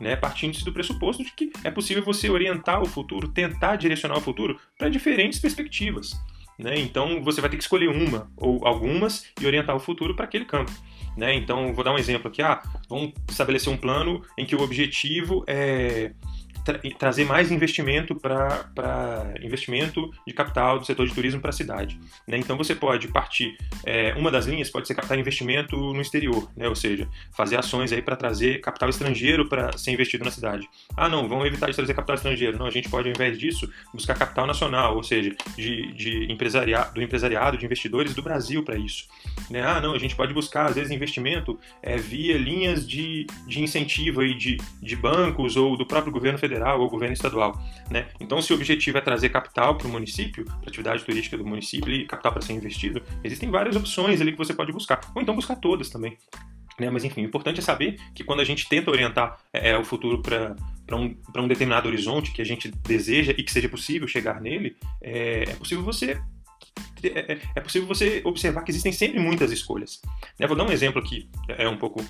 né, 0.00 0.16
partindo-se 0.16 0.64
do 0.64 0.72
pressuposto 0.72 1.24
de 1.24 1.32
que 1.32 1.52
é 1.62 1.70
possível 1.70 2.02
você 2.02 2.28
orientar 2.28 2.82
o 2.82 2.86
futuro, 2.86 3.28
tentar 3.28 3.76
direcionar 3.76 4.16
o 4.16 4.20
futuro 4.20 4.58
para 4.78 4.88
diferentes 4.88 5.38
perspectivas. 5.38 6.12
Né? 6.58 6.78
Então 6.78 7.22
você 7.22 7.40
vai 7.40 7.50
ter 7.50 7.56
que 7.56 7.62
escolher 7.62 7.88
uma 7.88 8.30
ou 8.36 8.66
algumas 8.66 9.26
e 9.40 9.46
orientar 9.46 9.74
o 9.74 9.80
futuro 9.80 10.14
para 10.14 10.24
aquele 10.24 10.44
campo. 10.44 10.72
Né? 11.16 11.34
Então 11.34 11.72
vou 11.72 11.84
dar 11.84 11.92
um 11.92 11.98
exemplo 11.98 12.28
aqui. 12.28 12.42
Ah, 12.42 12.62
vamos 12.88 13.12
estabelecer 13.28 13.72
um 13.72 13.76
plano 13.76 14.22
em 14.38 14.44
que 14.44 14.54
o 14.54 14.62
objetivo 14.62 15.44
é 15.46 16.12
tra 16.64 16.80
trazer 16.98 17.24
mais 17.24 17.52
investimento 17.52 18.14
para 18.14 19.34
investimento 19.42 20.10
de 20.26 20.32
capital 20.32 20.78
do 20.78 20.86
setor 20.86 21.06
de 21.06 21.14
turismo 21.14 21.40
para 21.40 21.50
a 21.50 21.52
cidade. 21.52 22.00
Né? 22.26 22.38
Então 22.38 22.56
você 22.56 22.74
pode 22.74 23.08
partir, 23.08 23.56
é, 23.84 24.14
uma 24.14 24.30
das 24.30 24.46
linhas 24.46 24.70
pode 24.70 24.88
ser 24.88 24.94
captar 24.94 25.18
investimento 25.18 25.76
no 25.76 26.00
exterior, 26.00 26.50
né? 26.56 26.68
ou 26.68 26.74
seja, 26.74 27.06
fazer 27.36 27.56
ações 27.56 27.92
aí 27.92 28.00
para 28.00 28.16
trazer 28.16 28.60
capital 28.60 28.88
estrangeiro 28.88 29.46
para 29.48 29.76
ser 29.76 29.92
investido 29.92 30.24
na 30.24 30.30
cidade. 30.30 30.66
Ah, 30.96 31.08
não, 31.08 31.28
vamos 31.28 31.46
evitar 31.46 31.68
de 31.68 31.76
trazer 31.76 31.92
capital 31.92 32.16
estrangeiro. 32.16 32.58
Não, 32.58 32.66
a 32.66 32.70
gente 32.70 32.88
pode, 32.88 33.08
ao 33.08 33.14
invés 33.14 33.38
disso, 33.38 33.70
buscar 33.92 34.14
capital 34.14 34.46
nacional, 34.46 34.96
ou 34.96 35.02
seja, 35.02 35.34
de, 35.56 35.92
de 35.92 36.32
empresariado, 36.32 36.94
do 36.94 37.02
empresariado, 37.02 37.58
de 37.58 37.64
investidores 37.66 38.14
do 38.14 38.22
Brasil 38.22 38.62
para 38.62 38.76
isso. 38.76 39.06
Né? 39.50 39.62
Ah, 39.62 39.80
não, 39.80 39.92
a 39.92 39.98
gente 39.98 40.16
pode 40.16 40.32
buscar, 40.32 40.66
às 40.66 40.76
vezes, 40.76 40.90
investimento 40.90 41.58
é, 41.82 41.96
via 41.96 42.38
linhas 42.38 42.88
de, 42.88 43.26
de 43.46 43.62
incentivo 43.62 44.22
aí 44.22 44.34
de, 44.34 44.56
de 44.80 44.96
bancos 44.96 45.56
ou 45.56 45.76
do 45.76 45.84
próprio 45.84 46.12
governo 46.12 46.38
federal 46.38 46.53
ou 46.62 46.88
governo 46.88 47.12
estadual. 47.12 47.60
Né? 47.90 48.06
Então, 48.20 48.40
se 48.40 48.52
o 48.52 48.56
objetivo 48.56 48.98
é 48.98 49.00
trazer 49.00 49.28
capital 49.28 49.76
para 49.76 49.86
o 49.86 49.90
município, 49.90 50.44
para 50.44 50.68
atividade 50.68 51.04
turística 51.04 51.36
do 51.36 51.44
município 51.44 51.92
e 51.92 52.06
capital 52.06 52.32
para 52.32 52.42
ser 52.42 52.52
investido, 52.52 53.02
existem 53.22 53.50
várias 53.50 53.76
opções 53.76 54.20
ali 54.20 54.32
que 54.32 54.38
você 54.38 54.54
pode 54.54 54.72
buscar. 54.72 55.00
Ou 55.14 55.22
então 55.22 55.34
buscar 55.34 55.56
todas 55.56 55.88
também. 55.88 56.16
Né? 56.78 56.90
Mas 56.90 57.04
enfim, 57.04 57.22
o 57.22 57.26
importante 57.26 57.60
é 57.60 57.62
saber 57.62 57.98
que 58.14 58.24
quando 58.24 58.40
a 58.40 58.44
gente 58.44 58.68
tenta 58.68 58.90
orientar 58.90 59.38
é, 59.52 59.70
é 59.70 59.78
o 59.78 59.84
futuro 59.84 60.20
para 60.20 60.56
um, 60.92 61.16
um 61.36 61.48
determinado 61.48 61.88
horizonte 61.88 62.32
que 62.32 62.42
a 62.42 62.44
gente 62.44 62.68
deseja 62.68 63.32
e 63.36 63.42
que 63.42 63.52
seja 63.52 63.68
possível 63.68 64.08
chegar 64.08 64.40
nele, 64.40 64.76
é, 65.00 65.44
é 65.44 65.54
possível 65.54 65.84
você 65.84 66.20
é, 67.04 67.32
é, 67.32 67.38
é 67.56 67.60
possível 67.60 67.86
você 67.86 68.22
observar 68.24 68.62
que 68.62 68.70
existem 68.70 68.92
sempre 68.92 69.20
muitas 69.20 69.52
escolhas. 69.52 70.00
Eu 70.38 70.48
vou 70.48 70.56
dar 70.56 70.64
um 70.64 70.72
exemplo 70.72 71.00
aqui, 71.00 71.28
é 71.48 71.68
um 71.68 71.76
pouco 71.76 72.04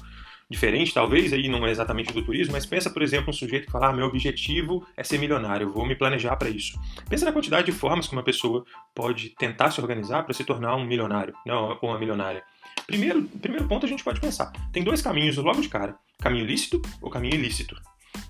diferente, 0.50 0.92
talvez, 0.92 1.32
aí 1.32 1.48
não 1.48 1.66
é 1.66 1.70
exatamente 1.70 2.12
do 2.12 2.22
turismo, 2.22 2.52
mas 2.52 2.66
pensa, 2.66 2.90
por 2.90 3.02
exemplo, 3.02 3.30
um 3.30 3.32
sujeito 3.32 3.66
que 3.66 3.72
fala: 3.72 3.88
ah, 3.88 3.92
meu 3.92 4.06
objetivo 4.06 4.86
é 4.96 5.02
ser 5.02 5.18
milionário, 5.18 5.72
vou 5.72 5.86
me 5.86 5.94
planejar 5.94 6.36
para 6.36 6.48
isso. 6.48 6.78
Pensa 7.08 7.24
na 7.24 7.32
quantidade 7.32 7.66
de 7.66 7.72
formas 7.72 8.06
que 8.06 8.12
uma 8.12 8.22
pessoa 8.22 8.64
pode 8.94 9.30
tentar 9.30 9.70
se 9.70 9.80
organizar 9.80 10.22
para 10.24 10.34
se 10.34 10.44
tornar 10.44 10.76
um 10.76 10.84
milionário, 10.84 11.34
né, 11.46 11.54
ou 11.54 11.78
uma 11.82 11.98
milionária. 11.98 12.42
Primeiro, 12.86 13.22
primeiro 13.40 13.66
ponto 13.66 13.86
a 13.86 13.88
gente 13.88 14.04
pode 14.04 14.20
pensar: 14.20 14.52
tem 14.72 14.82
dois 14.82 15.00
caminhos 15.00 15.36
logo 15.36 15.60
de 15.60 15.68
cara: 15.68 15.96
caminho 16.20 16.46
lícito 16.46 16.80
ou 17.00 17.10
caminho 17.10 17.34
ilícito. 17.34 17.76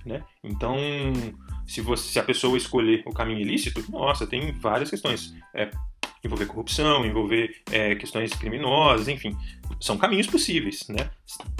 Né? 0.04 0.22
Então, 0.42 0.76
se, 1.66 1.80
você, 1.80 2.12
se 2.12 2.18
a 2.18 2.22
pessoa 2.22 2.56
escolher 2.56 3.02
o 3.06 3.12
caminho 3.12 3.40
ilícito, 3.40 3.84
nossa, 3.90 4.26
tem 4.26 4.52
várias 4.52 4.90
questões. 4.90 5.34
É, 5.54 5.70
envolver 6.24 6.46
corrupção, 6.46 7.04
envolver 7.04 7.62
é, 7.70 7.94
questões 7.94 8.32
criminosas, 8.34 9.08
enfim, 9.08 9.36
são 9.80 9.96
caminhos 9.96 10.26
possíveis, 10.26 10.86
né? 10.88 11.10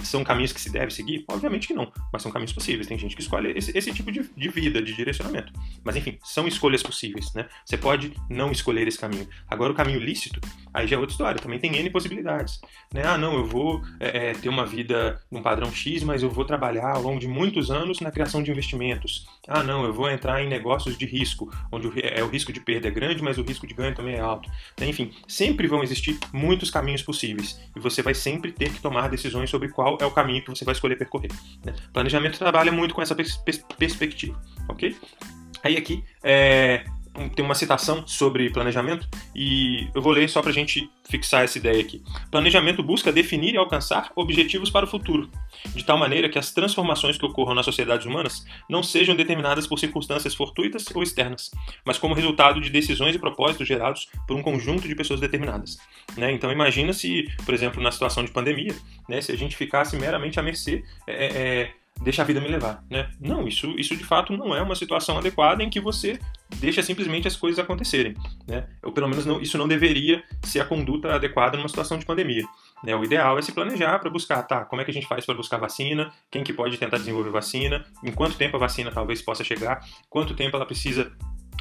São 0.03 0.23
caminhos 0.23 0.51
que 0.51 0.61
se 0.61 0.71
deve 0.71 0.91
seguir? 0.91 1.25
Obviamente 1.27 1.67
que 1.67 1.73
não, 1.73 1.91
mas 2.11 2.21
são 2.21 2.31
caminhos 2.31 2.53
possíveis. 2.53 2.87
Tem 2.87 2.97
gente 2.97 3.15
que 3.15 3.21
escolhe 3.21 3.51
esse, 3.57 3.75
esse 3.77 3.91
tipo 3.91 4.11
de, 4.11 4.29
de, 4.35 4.49
vida, 4.49 4.81
de 4.81 4.93
direcionamento. 4.93 5.51
Mas 5.83 5.95
enfim, 5.95 6.17
são 6.23 6.47
escolhas 6.47 6.81
possíveis, 6.81 7.33
né? 7.33 7.47
Você 7.65 7.77
pode 7.77 8.13
não 8.29 8.51
escolher 8.51 8.87
esse 8.87 8.97
caminho. 8.97 9.27
Agora, 9.47 9.71
o 9.71 9.75
caminho 9.75 9.99
lícito, 9.99 10.39
aí 10.73 10.87
já 10.87 10.95
é 10.95 10.99
outra 10.99 11.13
história, 11.13 11.41
também 11.41 11.59
tem 11.59 11.75
N 11.75 11.89
possibilidades. 11.89 12.59
Né? 12.93 13.03
Ah, 13.05 13.17
não, 13.17 13.33
eu 13.35 13.45
vou 13.45 13.81
é, 13.99 14.29
é 14.29 14.33
ter 14.33 14.49
uma 14.49 14.65
vida 14.65 15.19
num 15.31 15.41
padrão 15.41 15.71
X, 15.71 16.03
mas 16.03 16.23
eu 16.23 16.29
vou 16.29 16.45
trabalhar 16.45 16.95
ao 16.95 17.01
longo 17.01 17.19
de 17.19 17.27
muitos 17.27 17.69
anos 17.71 17.99
na 17.99 18.11
criação 18.11 18.41
de 18.41 18.51
investimentos. 18.51 19.27
Ah, 19.47 19.63
não, 19.63 19.83
eu 19.83 19.93
vou 19.93 20.09
entrar 20.09 20.41
em 20.41 20.47
negócios 20.47 20.97
de 20.97 21.05
risco, 21.05 21.51
onde 21.71 21.87
o, 21.87 21.93
é, 21.97 22.23
o 22.23 22.27
risco 22.27 22.53
de 22.53 22.59
perda 22.59 22.87
é 22.87 22.91
grande, 22.91 23.21
mas 23.23 23.37
o 23.37 23.43
risco 23.43 23.67
de 23.67 23.73
ganho 23.73 23.95
também 23.95 24.15
é 24.15 24.19
alto. 24.19 24.49
Enfim, 24.81 25.11
sempre 25.27 25.67
vão 25.67 25.83
existir 25.83 26.17
muitos 26.33 26.69
caminhos 26.69 27.01
possíveis 27.01 27.59
e 27.75 27.79
você 27.79 28.01
vai 28.01 28.13
sempre 28.13 28.51
ter 28.51 28.71
que 28.71 28.81
tomar 28.81 29.09
decisões 29.09 29.49
sobre 29.49 29.69
qual 29.69 29.97
é 30.01 30.05
o 30.05 30.11
caminho 30.11 30.43
que 30.43 30.49
você 30.49 30.65
vai 30.65 30.73
escolher 30.73 30.97
percorrer. 30.97 31.31
Né? 31.63 31.73
Planejamento 31.93 32.37
trabalha 32.37 32.71
muito 32.71 32.93
com 32.93 33.01
essa 33.01 33.15
pers 33.15 33.37
perspectiva, 33.77 34.39
ok? 34.67 34.95
Aí 35.63 35.77
aqui 35.77 36.03
é, 36.23 36.85
tem 37.35 37.43
uma 37.43 37.55
citação 37.55 38.05
sobre 38.05 38.49
planejamento 38.49 39.07
e 39.35 39.87
eu 39.93 40.01
vou 40.01 40.11
ler 40.11 40.29
só 40.29 40.41
para 40.41 40.51
a 40.51 40.53
gente 40.53 40.89
fixar 41.03 41.43
essa 41.43 41.57
ideia 41.57 41.81
aqui. 41.81 42.03
Planejamento 42.29 42.83
busca 42.83 43.11
definir 43.11 43.53
e 43.53 43.57
alcançar 43.57 44.11
objetivos 44.15 44.69
para 44.69 44.85
o 44.85 44.87
futuro, 44.87 45.29
de 45.73 45.83
tal 45.83 45.97
maneira 45.97 46.29
que 46.29 46.37
as 46.37 46.51
transformações 46.51 47.17
que 47.17 47.25
ocorram 47.25 47.55
nas 47.55 47.65
sociedades 47.65 48.05
humanas 48.05 48.45
não 48.69 48.83
sejam 48.83 49.15
determinadas 49.15 49.65
por 49.67 49.79
circunstâncias 49.79 50.35
fortuitas 50.35 50.85
ou 50.93 51.01
externas, 51.01 51.51
mas 51.85 51.97
como 51.97 52.13
resultado 52.13 52.59
de 52.59 52.69
decisões 52.69 53.15
e 53.15 53.19
propósitos 53.19 53.67
gerados 53.67 54.09
por 54.27 54.35
um 54.35 54.43
conjunto 54.43 54.87
de 54.87 54.95
pessoas 54.95 55.19
determinadas. 55.19 55.77
Né? 56.17 56.31
Então 56.31 56.51
imagina 56.51 56.91
se, 56.93 57.29
por 57.45 57.53
exemplo, 57.53 57.81
na 57.81 57.91
situação 57.91 58.23
de 58.23 58.31
pandemia, 58.31 58.75
né, 59.07 59.21
se 59.21 59.31
a 59.31 59.37
gente 59.37 59.55
ficasse 59.55 59.95
meramente 59.95 60.39
à 60.39 60.43
mercê 60.43 60.83
é, 61.07 61.25
é, 61.25 61.71
deixa 62.01 62.21
a 62.21 62.25
vida 62.25 62.41
me 62.41 62.47
levar, 62.47 62.83
né? 62.89 63.09
Não, 63.19 63.47
isso, 63.47 63.73
isso 63.77 63.95
de 63.95 64.03
fato 64.03 64.35
não 64.35 64.55
é 64.55 64.61
uma 64.61 64.75
situação 64.75 65.17
adequada 65.17 65.63
em 65.63 65.69
que 65.69 65.79
você 65.79 66.19
deixa 66.57 66.81
simplesmente 66.81 67.27
as 67.27 67.35
coisas 67.35 67.59
acontecerem, 67.59 68.13
né? 68.47 68.67
Ou 68.83 68.91
pelo 68.91 69.07
menos 69.07 69.25
não, 69.25 69.41
isso 69.41 69.57
não 69.57 69.67
deveria 69.67 70.23
ser 70.43 70.59
a 70.59 70.65
conduta 70.65 71.13
adequada 71.13 71.57
numa 71.57 71.67
situação 71.67 71.97
de 71.97 72.05
pandemia. 72.05 72.43
Né? 72.83 72.95
O 72.95 73.03
ideal 73.03 73.37
é 73.37 73.41
se 73.41 73.51
planejar 73.51 73.99
para 73.99 74.09
buscar, 74.09 74.43
tá, 74.43 74.65
como 74.65 74.81
é 74.81 74.85
que 74.85 74.91
a 74.91 74.93
gente 74.93 75.07
faz 75.07 75.25
para 75.25 75.35
buscar 75.35 75.57
vacina, 75.57 76.11
quem 76.29 76.43
que 76.43 76.53
pode 76.53 76.77
tentar 76.77 76.97
desenvolver 76.97 77.31
vacina, 77.31 77.83
em 78.03 78.11
quanto 78.11 78.37
tempo 78.37 78.57
a 78.57 78.59
vacina 78.59 78.91
talvez 78.91 79.21
possa 79.21 79.43
chegar, 79.43 79.83
quanto 80.09 80.35
tempo 80.35 80.55
ela 80.55 80.65
precisa 80.65 81.11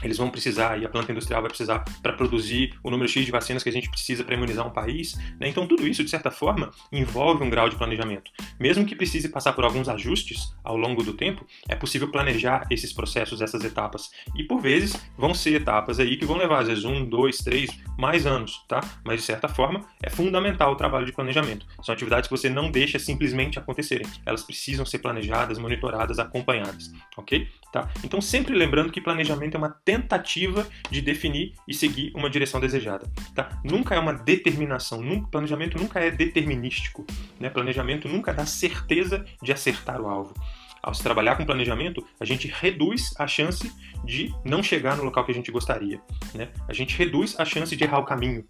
eles 0.02 0.18
vão 0.18 0.30
precisar, 0.30 0.80
e 0.80 0.84
a 0.84 0.88
planta 0.88 1.12
industrial 1.12 1.40
vai 1.40 1.48
precisar 1.48 1.84
para 2.02 2.12
produzir 2.12 2.74
o 2.82 2.90
número 2.90 3.08
X 3.08 3.24
de 3.24 3.30
vacinas 3.30 3.62
que 3.62 3.68
a 3.68 3.72
gente 3.72 3.90
precisa 3.90 4.24
para 4.24 4.34
imunizar 4.34 4.66
um 4.66 4.70
país. 4.70 5.14
Né? 5.40 5.48
Então, 5.48 5.66
tudo 5.66 5.86
isso, 5.86 6.04
de 6.04 6.10
certa 6.10 6.30
forma, 6.30 6.70
envolve 6.92 7.42
um 7.42 7.50
grau 7.50 7.68
de 7.68 7.76
planejamento. 7.76 8.30
Mesmo 8.58 8.84
que 8.84 8.94
precise 8.94 9.28
passar 9.28 9.52
por 9.52 9.64
alguns 9.64 9.88
ajustes 9.88 10.54
ao 10.62 10.76
longo 10.76 11.02
do 11.02 11.12
tempo, 11.12 11.46
é 11.68 11.74
possível 11.74 12.10
planejar 12.10 12.66
esses 12.70 12.92
processos, 12.92 13.40
essas 13.40 13.64
etapas. 13.64 14.10
E, 14.34 14.44
por 14.44 14.60
vezes, 14.60 14.96
vão 15.16 15.34
ser 15.34 15.54
etapas 15.54 16.00
aí 16.00 16.16
que 16.16 16.24
vão 16.24 16.36
levar, 16.36 16.60
às 16.60 16.68
vezes, 16.68 16.84
um, 16.84 17.04
dois, 17.04 17.38
três, 17.38 17.70
mais 17.98 18.26
anos, 18.26 18.64
tá? 18.68 18.80
Mas, 19.04 19.20
de 19.20 19.26
certa 19.26 19.48
forma, 19.48 19.80
é 20.02 20.10
fundamental 20.10 20.72
o 20.72 20.76
trabalho 20.76 21.06
de 21.06 21.12
planejamento. 21.12 21.66
São 21.82 21.92
atividades 21.92 22.28
que 22.28 22.36
você 22.36 22.48
não 22.48 22.70
deixa 22.70 22.98
simplesmente 22.98 23.58
acontecerem. 23.58 24.06
Elas 24.26 24.42
precisam 24.42 24.84
ser 24.84 24.98
planejadas, 24.98 25.58
monitoradas, 25.58 26.18
acompanhadas, 26.18 26.92
ok? 27.16 27.48
Tá? 27.72 27.88
Então, 28.04 28.20
sempre 28.20 28.54
lembrando 28.54 28.92
que 28.92 29.00
planejamento 29.00 29.54
é 29.56 29.58
uma 29.58 29.70
tentativa 29.84 30.66
de 30.90 31.00
definir 31.00 31.54
e 31.68 31.74
seguir 31.74 32.12
uma 32.14 32.30
direção 32.30 32.60
desejada. 32.60 33.10
Tá? 33.34 33.60
Nunca 33.62 33.94
é 33.94 33.98
uma 33.98 34.14
determinação, 34.14 35.02
nunca, 35.02 35.28
planejamento 35.28 35.78
nunca 35.78 36.00
é 36.00 36.10
determinístico. 36.10 37.06
Né? 37.38 37.50
Planejamento 37.50 38.08
nunca 38.08 38.32
dá 38.32 38.46
certeza 38.46 39.24
de 39.42 39.52
acertar 39.52 40.00
o 40.00 40.08
alvo. 40.08 40.34
Ao 40.82 40.92
se 40.92 41.02
trabalhar 41.02 41.36
com 41.36 41.46
planejamento, 41.46 42.06
a 42.20 42.24
gente 42.24 42.46
reduz 42.46 43.14
a 43.18 43.26
chance 43.26 43.72
de 44.04 44.34
não 44.44 44.62
chegar 44.62 44.96
no 44.96 45.04
local 45.04 45.24
que 45.24 45.32
a 45.32 45.34
gente 45.34 45.50
gostaria. 45.50 46.00
Né? 46.34 46.48
A 46.68 46.74
gente 46.74 46.96
reduz 46.96 47.38
a 47.38 47.44
chance 47.44 47.74
de 47.74 47.84
errar 47.84 47.98
o 47.98 48.04
caminho 48.04 48.44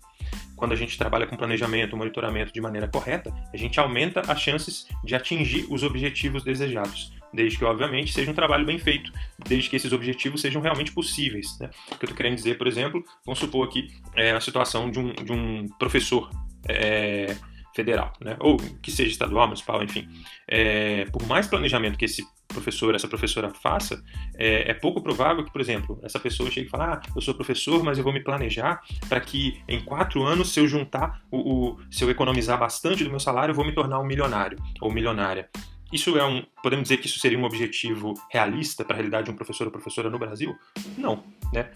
quando 0.56 0.72
a 0.72 0.76
gente 0.76 0.96
trabalha 0.96 1.26
com 1.26 1.36
planejamento, 1.36 1.96
monitoramento 1.96 2.52
de 2.52 2.60
maneira 2.60 2.88
correta, 2.88 3.32
a 3.52 3.56
gente 3.56 3.78
aumenta 3.78 4.22
as 4.26 4.40
chances 4.40 4.86
de 5.02 5.14
atingir 5.14 5.66
os 5.68 5.82
objetivos 5.82 6.42
desejados, 6.42 7.12
desde 7.34 7.58
que, 7.58 7.64
obviamente, 7.64 8.12
seja 8.12 8.30
um 8.30 8.34
trabalho 8.34 8.64
bem 8.64 8.78
feito, 8.78 9.12
desde 9.46 9.68
que 9.68 9.76
esses 9.76 9.92
objetivos 9.92 10.40
sejam 10.40 10.62
realmente 10.62 10.92
possíveis. 10.92 11.58
Né? 11.58 11.68
O 11.86 11.98
que 11.98 12.04
eu 12.04 12.06
estou 12.06 12.16
querendo 12.16 12.36
dizer, 12.36 12.56
por 12.56 12.66
exemplo, 12.66 13.04
vamos 13.26 13.38
supor 13.38 13.66
aqui 13.66 13.88
é, 14.14 14.30
a 14.32 14.40
situação 14.40 14.90
de 14.90 14.98
um, 14.98 15.12
de 15.12 15.32
um 15.32 15.68
professor. 15.78 16.30
É, 16.66 17.36
federal, 17.74 18.12
né? 18.20 18.36
ou 18.38 18.56
que 18.56 18.90
seja 18.90 19.10
estadual, 19.10 19.46
municipal, 19.46 19.82
enfim. 19.82 20.08
É, 20.46 21.06
por 21.06 21.26
mais 21.26 21.48
planejamento 21.48 21.98
que 21.98 22.04
esse 22.04 22.24
professor, 22.46 22.94
essa 22.94 23.08
professora 23.08 23.50
faça, 23.50 24.02
é, 24.38 24.70
é, 24.70 24.74
pouco 24.74 25.02
provável 25.02 25.44
que, 25.44 25.52
por 25.52 25.60
exemplo, 25.60 25.98
essa 26.02 26.20
pessoa 26.20 26.50
chegue 26.50 26.68
e 26.68 26.70
fale: 26.70 26.84
Ah, 26.84 27.02
eu 27.14 27.20
sou 27.20 27.34
professor, 27.34 27.82
mas 27.82 27.98
eu 27.98 28.04
vou 28.04 28.12
me 28.12 28.22
planejar 28.22 28.80
para 29.08 29.20
que 29.20 29.60
em 29.68 29.80
quatro 29.80 30.22
anos, 30.22 30.52
se 30.52 30.60
eu 30.60 30.68
juntar, 30.68 31.22
o, 31.30 31.38
o, 31.38 31.78
se 31.90 32.04
eu 32.04 32.10
economizar 32.10 32.58
bastante 32.58 33.02
do 33.02 33.10
meu 33.10 33.20
salário, 33.20 33.50
eu 33.50 33.56
vou 33.56 33.64
me 33.64 33.72
tornar 33.72 33.98
um 33.98 34.06
milionário 34.06 34.56
ou 34.80 34.92
milionária. 34.92 35.50
Isso 35.94 36.18
é 36.18 36.26
um. 36.26 36.42
Podemos 36.60 36.82
dizer 36.82 36.96
que 36.96 37.06
isso 37.06 37.20
seria 37.20 37.38
um 37.38 37.44
objetivo 37.44 38.14
realista 38.28 38.84
para 38.84 38.94
a 38.94 38.96
realidade 38.96 39.26
de 39.26 39.30
um 39.30 39.36
professor 39.36 39.68
ou 39.68 39.70
professora 39.70 40.10
no 40.10 40.18
Brasil? 40.18 40.52
Não, 40.98 41.22
né? 41.52 41.70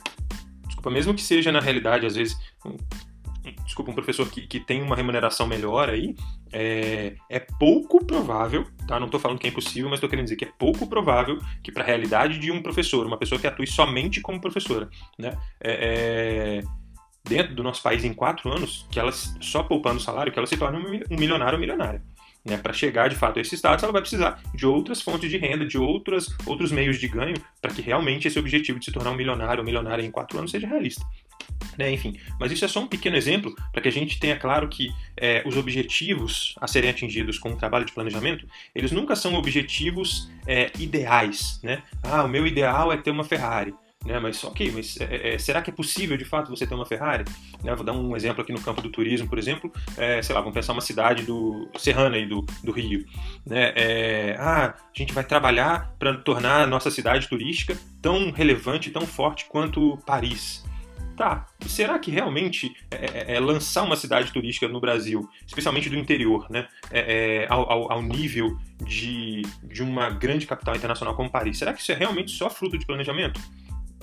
Desculpa, 0.67 0.91
mesmo 0.91 1.15
que 1.15 1.23
seja 1.23 1.53
na 1.53 1.61
realidade, 1.61 2.05
às 2.05 2.17
vezes, 2.17 2.37
desculpa, 3.65 3.93
um 3.93 3.95
professor 3.95 4.29
que, 4.29 4.45
que 4.45 4.59
tem 4.59 4.83
uma 4.83 4.97
remuneração 4.97 5.47
melhor 5.47 5.89
aí, 5.89 6.17
é, 6.53 7.15
é 7.31 7.39
pouco 7.39 8.05
provável, 8.05 8.67
tá? 8.89 8.99
Não 8.99 9.07
estou 9.07 9.21
falando 9.21 9.39
que 9.39 9.47
é 9.47 9.51
impossível, 9.51 9.89
mas 9.89 9.99
estou 9.99 10.11
querendo 10.11 10.25
dizer 10.25 10.37
que 10.37 10.47
é 10.47 10.53
pouco 10.59 10.89
provável 10.89 11.39
que 11.63 11.71
para 11.71 11.85
a 11.85 11.87
realidade 11.87 12.41
de 12.41 12.51
um 12.51 12.61
professor, 12.61 13.07
uma 13.07 13.19
pessoa 13.19 13.41
que 13.41 13.47
atue 13.47 13.69
somente 13.69 14.21
como 14.21 14.41
professora, 14.41 14.91
né? 15.17 15.39
É, 15.61 16.61
é, 16.61 16.63
dentro 17.23 17.55
do 17.55 17.63
nosso 17.63 17.85
país 17.85 18.05
em 18.05 18.13
quatro 18.13 18.53
anos, 18.53 18.85
que 18.91 18.99
ela 18.99 19.13
só 19.13 19.63
poupando 19.63 20.01
salário, 20.01 20.33
que 20.33 20.39
ela 20.41 20.49
se 20.49 20.57
torne 20.57 21.05
um 21.09 21.17
milionário 21.17 21.55
ou 21.55 21.61
milionária. 21.61 22.03
Né, 22.45 22.57
para 22.57 22.73
chegar 22.73 23.09
de 23.09 23.17
fato 23.17 23.39
a 23.39 23.43
esse 23.43 23.57
status, 23.57 23.83
ela 23.83 23.93
vai 23.93 24.01
precisar 24.01 24.41
de 24.55 24.65
outras 24.65 25.03
fontes 25.03 25.29
de 25.29 25.37
renda, 25.37 25.67
de 25.67 25.77
outras, 25.77 26.29
outros 26.47 26.73
meios 26.73 26.99
de 26.99 27.07
ganho, 27.07 27.35
para 27.61 27.75
que 27.75 27.83
realmente 27.83 28.27
esse 28.27 28.39
objetivo 28.39 28.79
de 28.79 28.87
se 28.87 28.93
tornar 28.93 29.11
um 29.11 29.17
milionário 29.17 29.61
ou 29.61 29.67
milionária 29.67 30.03
em 30.03 30.11
quatro 30.11 30.39
anos 30.39 30.51
seja 30.51 30.67
realista. 30.67 31.05
Né, 31.77 31.93
enfim, 31.93 32.19
mas 32.39 32.51
isso 32.51 32.65
é 32.65 32.69
só 32.69 32.81
um 32.81 32.87
pequeno 32.87 33.17
exemplo 33.17 33.55
para 33.73 33.83
que 33.83 33.89
a 33.89 33.93
gente 33.93 34.19
tenha 34.19 34.37
claro 34.37 34.69
que 34.69 34.91
é, 35.17 35.43
os 35.47 35.57
objetivos 35.57 36.55
a 36.61 36.67
serem 36.67 36.91
atingidos 36.91 37.39
com 37.39 37.51
o 37.51 37.57
trabalho 37.57 37.85
de 37.85 37.93
planejamento, 37.93 38.47
eles 38.75 38.93
nunca 38.93 39.15
são 39.15 39.35
objetivos 39.35 40.31
é, 40.47 40.71
ideais, 40.79 41.61
né? 41.63 41.83
Ah, 42.03 42.25
o 42.25 42.29
meu 42.29 42.47
ideal 42.47 42.93
é 42.93 42.97
ter 42.97 43.11
uma 43.11 43.25
Ferrari. 43.25 43.75
Né, 44.09 44.19
mas 44.19 44.43
ok, 44.43 44.73
mas 44.73 44.99
é, 45.03 45.35
é, 45.35 45.39
será 45.39 45.61
que 45.61 45.69
é 45.69 45.73
possível 45.73 46.17
de 46.17 46.25
fato 46.25 46.49
você 46.49 46.67
ter 46.67 46.75
uma 46.75 46.87
Ferrari? 46.87 47.25
Né, 47.63 47.75
vou 47.75 47.85
dar 47.85 47.93
um 47.93 48.17
exemplo 48.17 48.41
aqui 48.41 48.51
no 48.51 48.61
campo 48.61 48.81
do 48.81 48.89
turismo, 48.89 49.29
por 49.29 49.39
exemplo, 49.39 49.71
é, 49.99 50.23
sei 50.23 50.35
lá, 50.35 50.41
vamos 50.41 50.55
pensar 50.55 50.73
uma 50.73 50.81
cidade 50.81 51.25
do 51.25 51.69
serrana 51.77 52.17
aí 52.17 52.25
do, 52.25 52.41
do 52.65 52.73
Rio. 52.73 53.05
Né, 53.45 53.71
é, 53.77 54.37
ah, 54.39 54.75
a 54.75 54.99
gente 54.99 55.13
vai 55.13 55.25
trabalhar 55.25 55.95
para 55.99 56.17
tornar 56.17 56.63
a 56.63 56.67
nossa 56.67 56.91
cidade 56.91 57.29
turística 57.29 57.77
tão 58.01 58.31
relevante, 58.31 58.91
tão 58.91 59.07
forte 59.07 59.45
quanto 59.45 59.99
Paris 60.07 60.65
tá, 61.15 61.47
será 61.67 61.99
que 61.99 62.13
realmente 62.13 62.73
é, 62.93 63.33
é, 63.33 63.35
é, 63.35 63.41
lançar 63.41 63.83
uma 63.83 63.97
cidade 63.97 64.33
turística 64.33 64.69
no 64.69 64.81
Brasil, 64.81 65.29
especialmente 65.45 65.91
do 65.91 65.97
interior, 65.97 66.47
né, 66.49 66.69
é, 66.93 67.43
é 67.43 67.47
ao, 67.51 67.91
ao, 67.91 68.01
nível 68.01 68.57
de, 68.85 69.43
de 69.65 69.83
uma 69.83 70.11
grande 70.11 70.47
capital 70.47 70.77
internacional 70.77 71.17
como 71.17 71.29
Paris, 71.29 71.59
será 71.59 71.75
que 71.75 71.81
isso 71.81 71.91
é 71.91 71.97
realmente 71.97 72.31
só 72.31 72.49
fruto 72.49 72.79
de 72.79 72.87
planejamento? 72.87 73.41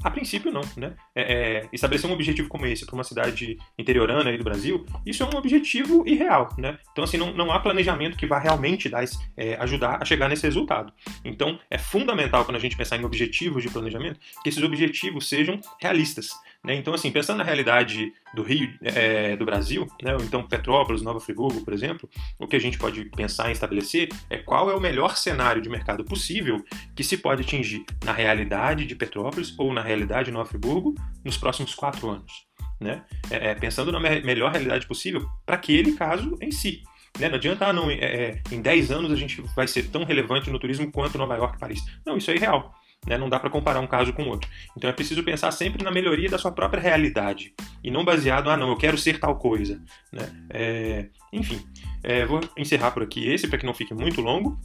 A 0.06 0.12
princípio, 0.12 0.52
não. 0.52 0.62
Né? 0.78 0.94
É, 1.16 1.34
é, 1.34 1.70
estabelecer 1.74 2.08
um 2.08 2.14
objetivo 2.14 2.48
como 2.48 2.68
esse 2.68 2.86
para 2.86 2.94
uma 2.94 3.04
cidade 3.04 3.58
interiorana 3.76 4.30
aí 4.30 4.38
do 4.38 4.44
Brasil, 4.44 4.86
isso 5.04 5.24
é 5.24 5.26
um 5.26 5.36
objetivo 5.36 6.08
irreal. 6.08 6.50
Né? 6.60 6.78
Então, 6.92 7.04
assim, 7.04 7.18
não, 7.18 7.34
não 7.34 7.52
há 7.52 7.60
planejamento 7.60 8.16
que 8.16 8.28
vá 8.28 8.38
realmente 8.38 8.88
dar, 8.88 9.04
é, 9.36 9.56
ajudar 9.56 9.98
a 10.00 10.06
chegar 10.06 10.30
nesse 10.30 10.44
resultado. 10.44 10.94
Então, 11.24 11.60
é 11.72 11.80
fundamental, 11.80 12.46
quando 12.46 12.58
a 12.58 12.60
gente 12.60 12.78
pensar 12.78 12.98
em 12.98 13.04
objetivos 13.04 13.64
de 13.64 13.70
planejamento, 13.70 14.20
que 14.44 14.50
esses 14.50 14.62
objetivos 14.62 15.28
sejam 15.28 15.60
realistas. 15.82 16.30
Né? 16.66 16.74
Então, 16.76 16.96
assim, 16.96 17.12
pensando 17.12 17.38
na 17.38 17.44
realidade 17.44 18.12
do 18.34 18.42
Rio, 18.42 18.74
é, 18.82 19.36
do 19.36 19.46
Brasil, 19.46 19.88
né? 20.02 20.16
ou 20.16 20.22
então 20.22 20.42
Petrópolis, 20.42 21.04
Nova 21.04 21.20
Friburgo, 21.20 21.64
por 21.64 21.74
exemplo, 21.74 22.10
o 22.40 22.48
que 22.48 22.56
a 22.56 22.60
gente 22.60 22.78
pode 22.78 23.06
pensar 23.06 23.50
em 23.50 23.52
estabelecer 23.52 24.10
é 24.30 24.40
qual 24.40 24.72
é 24.72 24.76
o 24.76 24.82
melhor 24.82 25.16
cenário 25.16 25.62
de 25.62 25.70
mercado 25.70 26.04
possível 26.04 26.66
que 26.96 27.04
se 27.04 27.18
pode 27.18 27.44
atingir 27.44 27.86
na 28.04 28.12
realidade 28.12 28.86
de 28.86 28.96
Petrópolis 28.96 29.54
ou 29.60 29.72
na 29.72 29.82
realidade 29.82 30.26
de 30.26 30.32
Nova 30.32 30.50
Friburgo 30.50 30.96
nos 31.24 31.38
próximos 31.38 31.76
quatro 31.76 32.10
anos. 32.10 32.48
Né? 32.82 33.04
É, 33.30 33.52
é, 33.52 33.56
pensando 33.56 33.92
na 33.92 34.00
me 34.00 34.22
melhor 34.22 34.52
realidade 34.52 34.88
possível 34.88 35.30
para 35.46 35.56
aquele 35.56 35.94
caso 35.94 36.36
em 36.42 36.52
si. 36.52 36.82
Né? 37.20 37.30
Não 37.30 37.36
adianta, 37.36 37.68
ah, 37.68 37.74
não, 37.74 37.92
é, 37.92 37.96
é 37.96 38.42
em 38.52 38.60
10 38.60 38.92
anos 38.92 39.12
a 39.12 39.16
gente 39.16 39.40
vai 39.56 39.68
ser 39.68 39.90
tão 39.90 40.04
relevante 40.04 40.50
no 40.50 40.58
turismo 40.58 40.92
quanto 40.92 41.18
Nova 41.18 41.36
York 41.36 41.58
e 41.58 41.60
Paris. 41.60 41.84
Não, 42.04 42.18
isso 42.18 42.32
é 42.32 42.36
irreal. 42.36 42.74
Né? 43.06 43.18
Não 43.18 43.30
dá 43.30 43.40
para 43.40 43.50
comparar 43.50 43.80
um 43.80 43.88
caso 43.88 44.14
com 44.14 44.24
o 44.24 44.28
outro. 44.30 44.50
Então 44.76 44.90
é 44.90 44.94
preciso 44.94 45.24
pensar 45.24 45.52
sempre 45.52 45.84
na 45.84 45.92
melhoria 45.92 46.30
da 46.30 46.38
sua 46.38 46.52
própria 46.52 46.82
realidade 46.82 47.54
e 47.84 47.92
não 47.92 48.04
baseado, 48.04 48.50
ah, 48.50 48.58
não, 48.58 48.70
eu 48.70 48.78
quero 48.78 48.98
ser 48.98 49.20
tal 49.20 49.36
coisa. 49.38 49.82
Né? 50.12 50.48
É... 50.50 51.06
Enfim, 51.32 51.60
é, 52.04 52.26
vou 52.26 52.40
encerrar 52.58 52.92
por 52.92 53.04
aqui 53.04 53.28
esse 53.28 53.48
para 53.48 53.58
que 53.58 53.66
não 53.66 53.74
fique 53.74 53.94
muito 53.94 54.22
longo. 54.22 54.60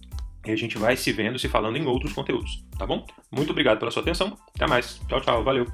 E 0.46 0.50
a 0.50 0.56
gente 0.56 0.78
vai 0.78 0.96
se 0.96 1.12
vendo, 1.12 1.38
se 1.38 1.48
falando 1.48 1.76
em 1.76 1.86
outros 1.86 2.14
conteúdos, 2.14 2.64
tá 2.78 2.86
bom? 2.86 3.06
Muito 3.30 3.50
obrigado 3.50 3.78
pela 3.78 3.90
sua 3.90 4.00
atenção. 4.00 4.38
Até 4.54 4.66
mais. 4.66 4.98
Tchau, 5.06 5.20
tchau. 5.20 5.44
Valeu. 5.44 5.66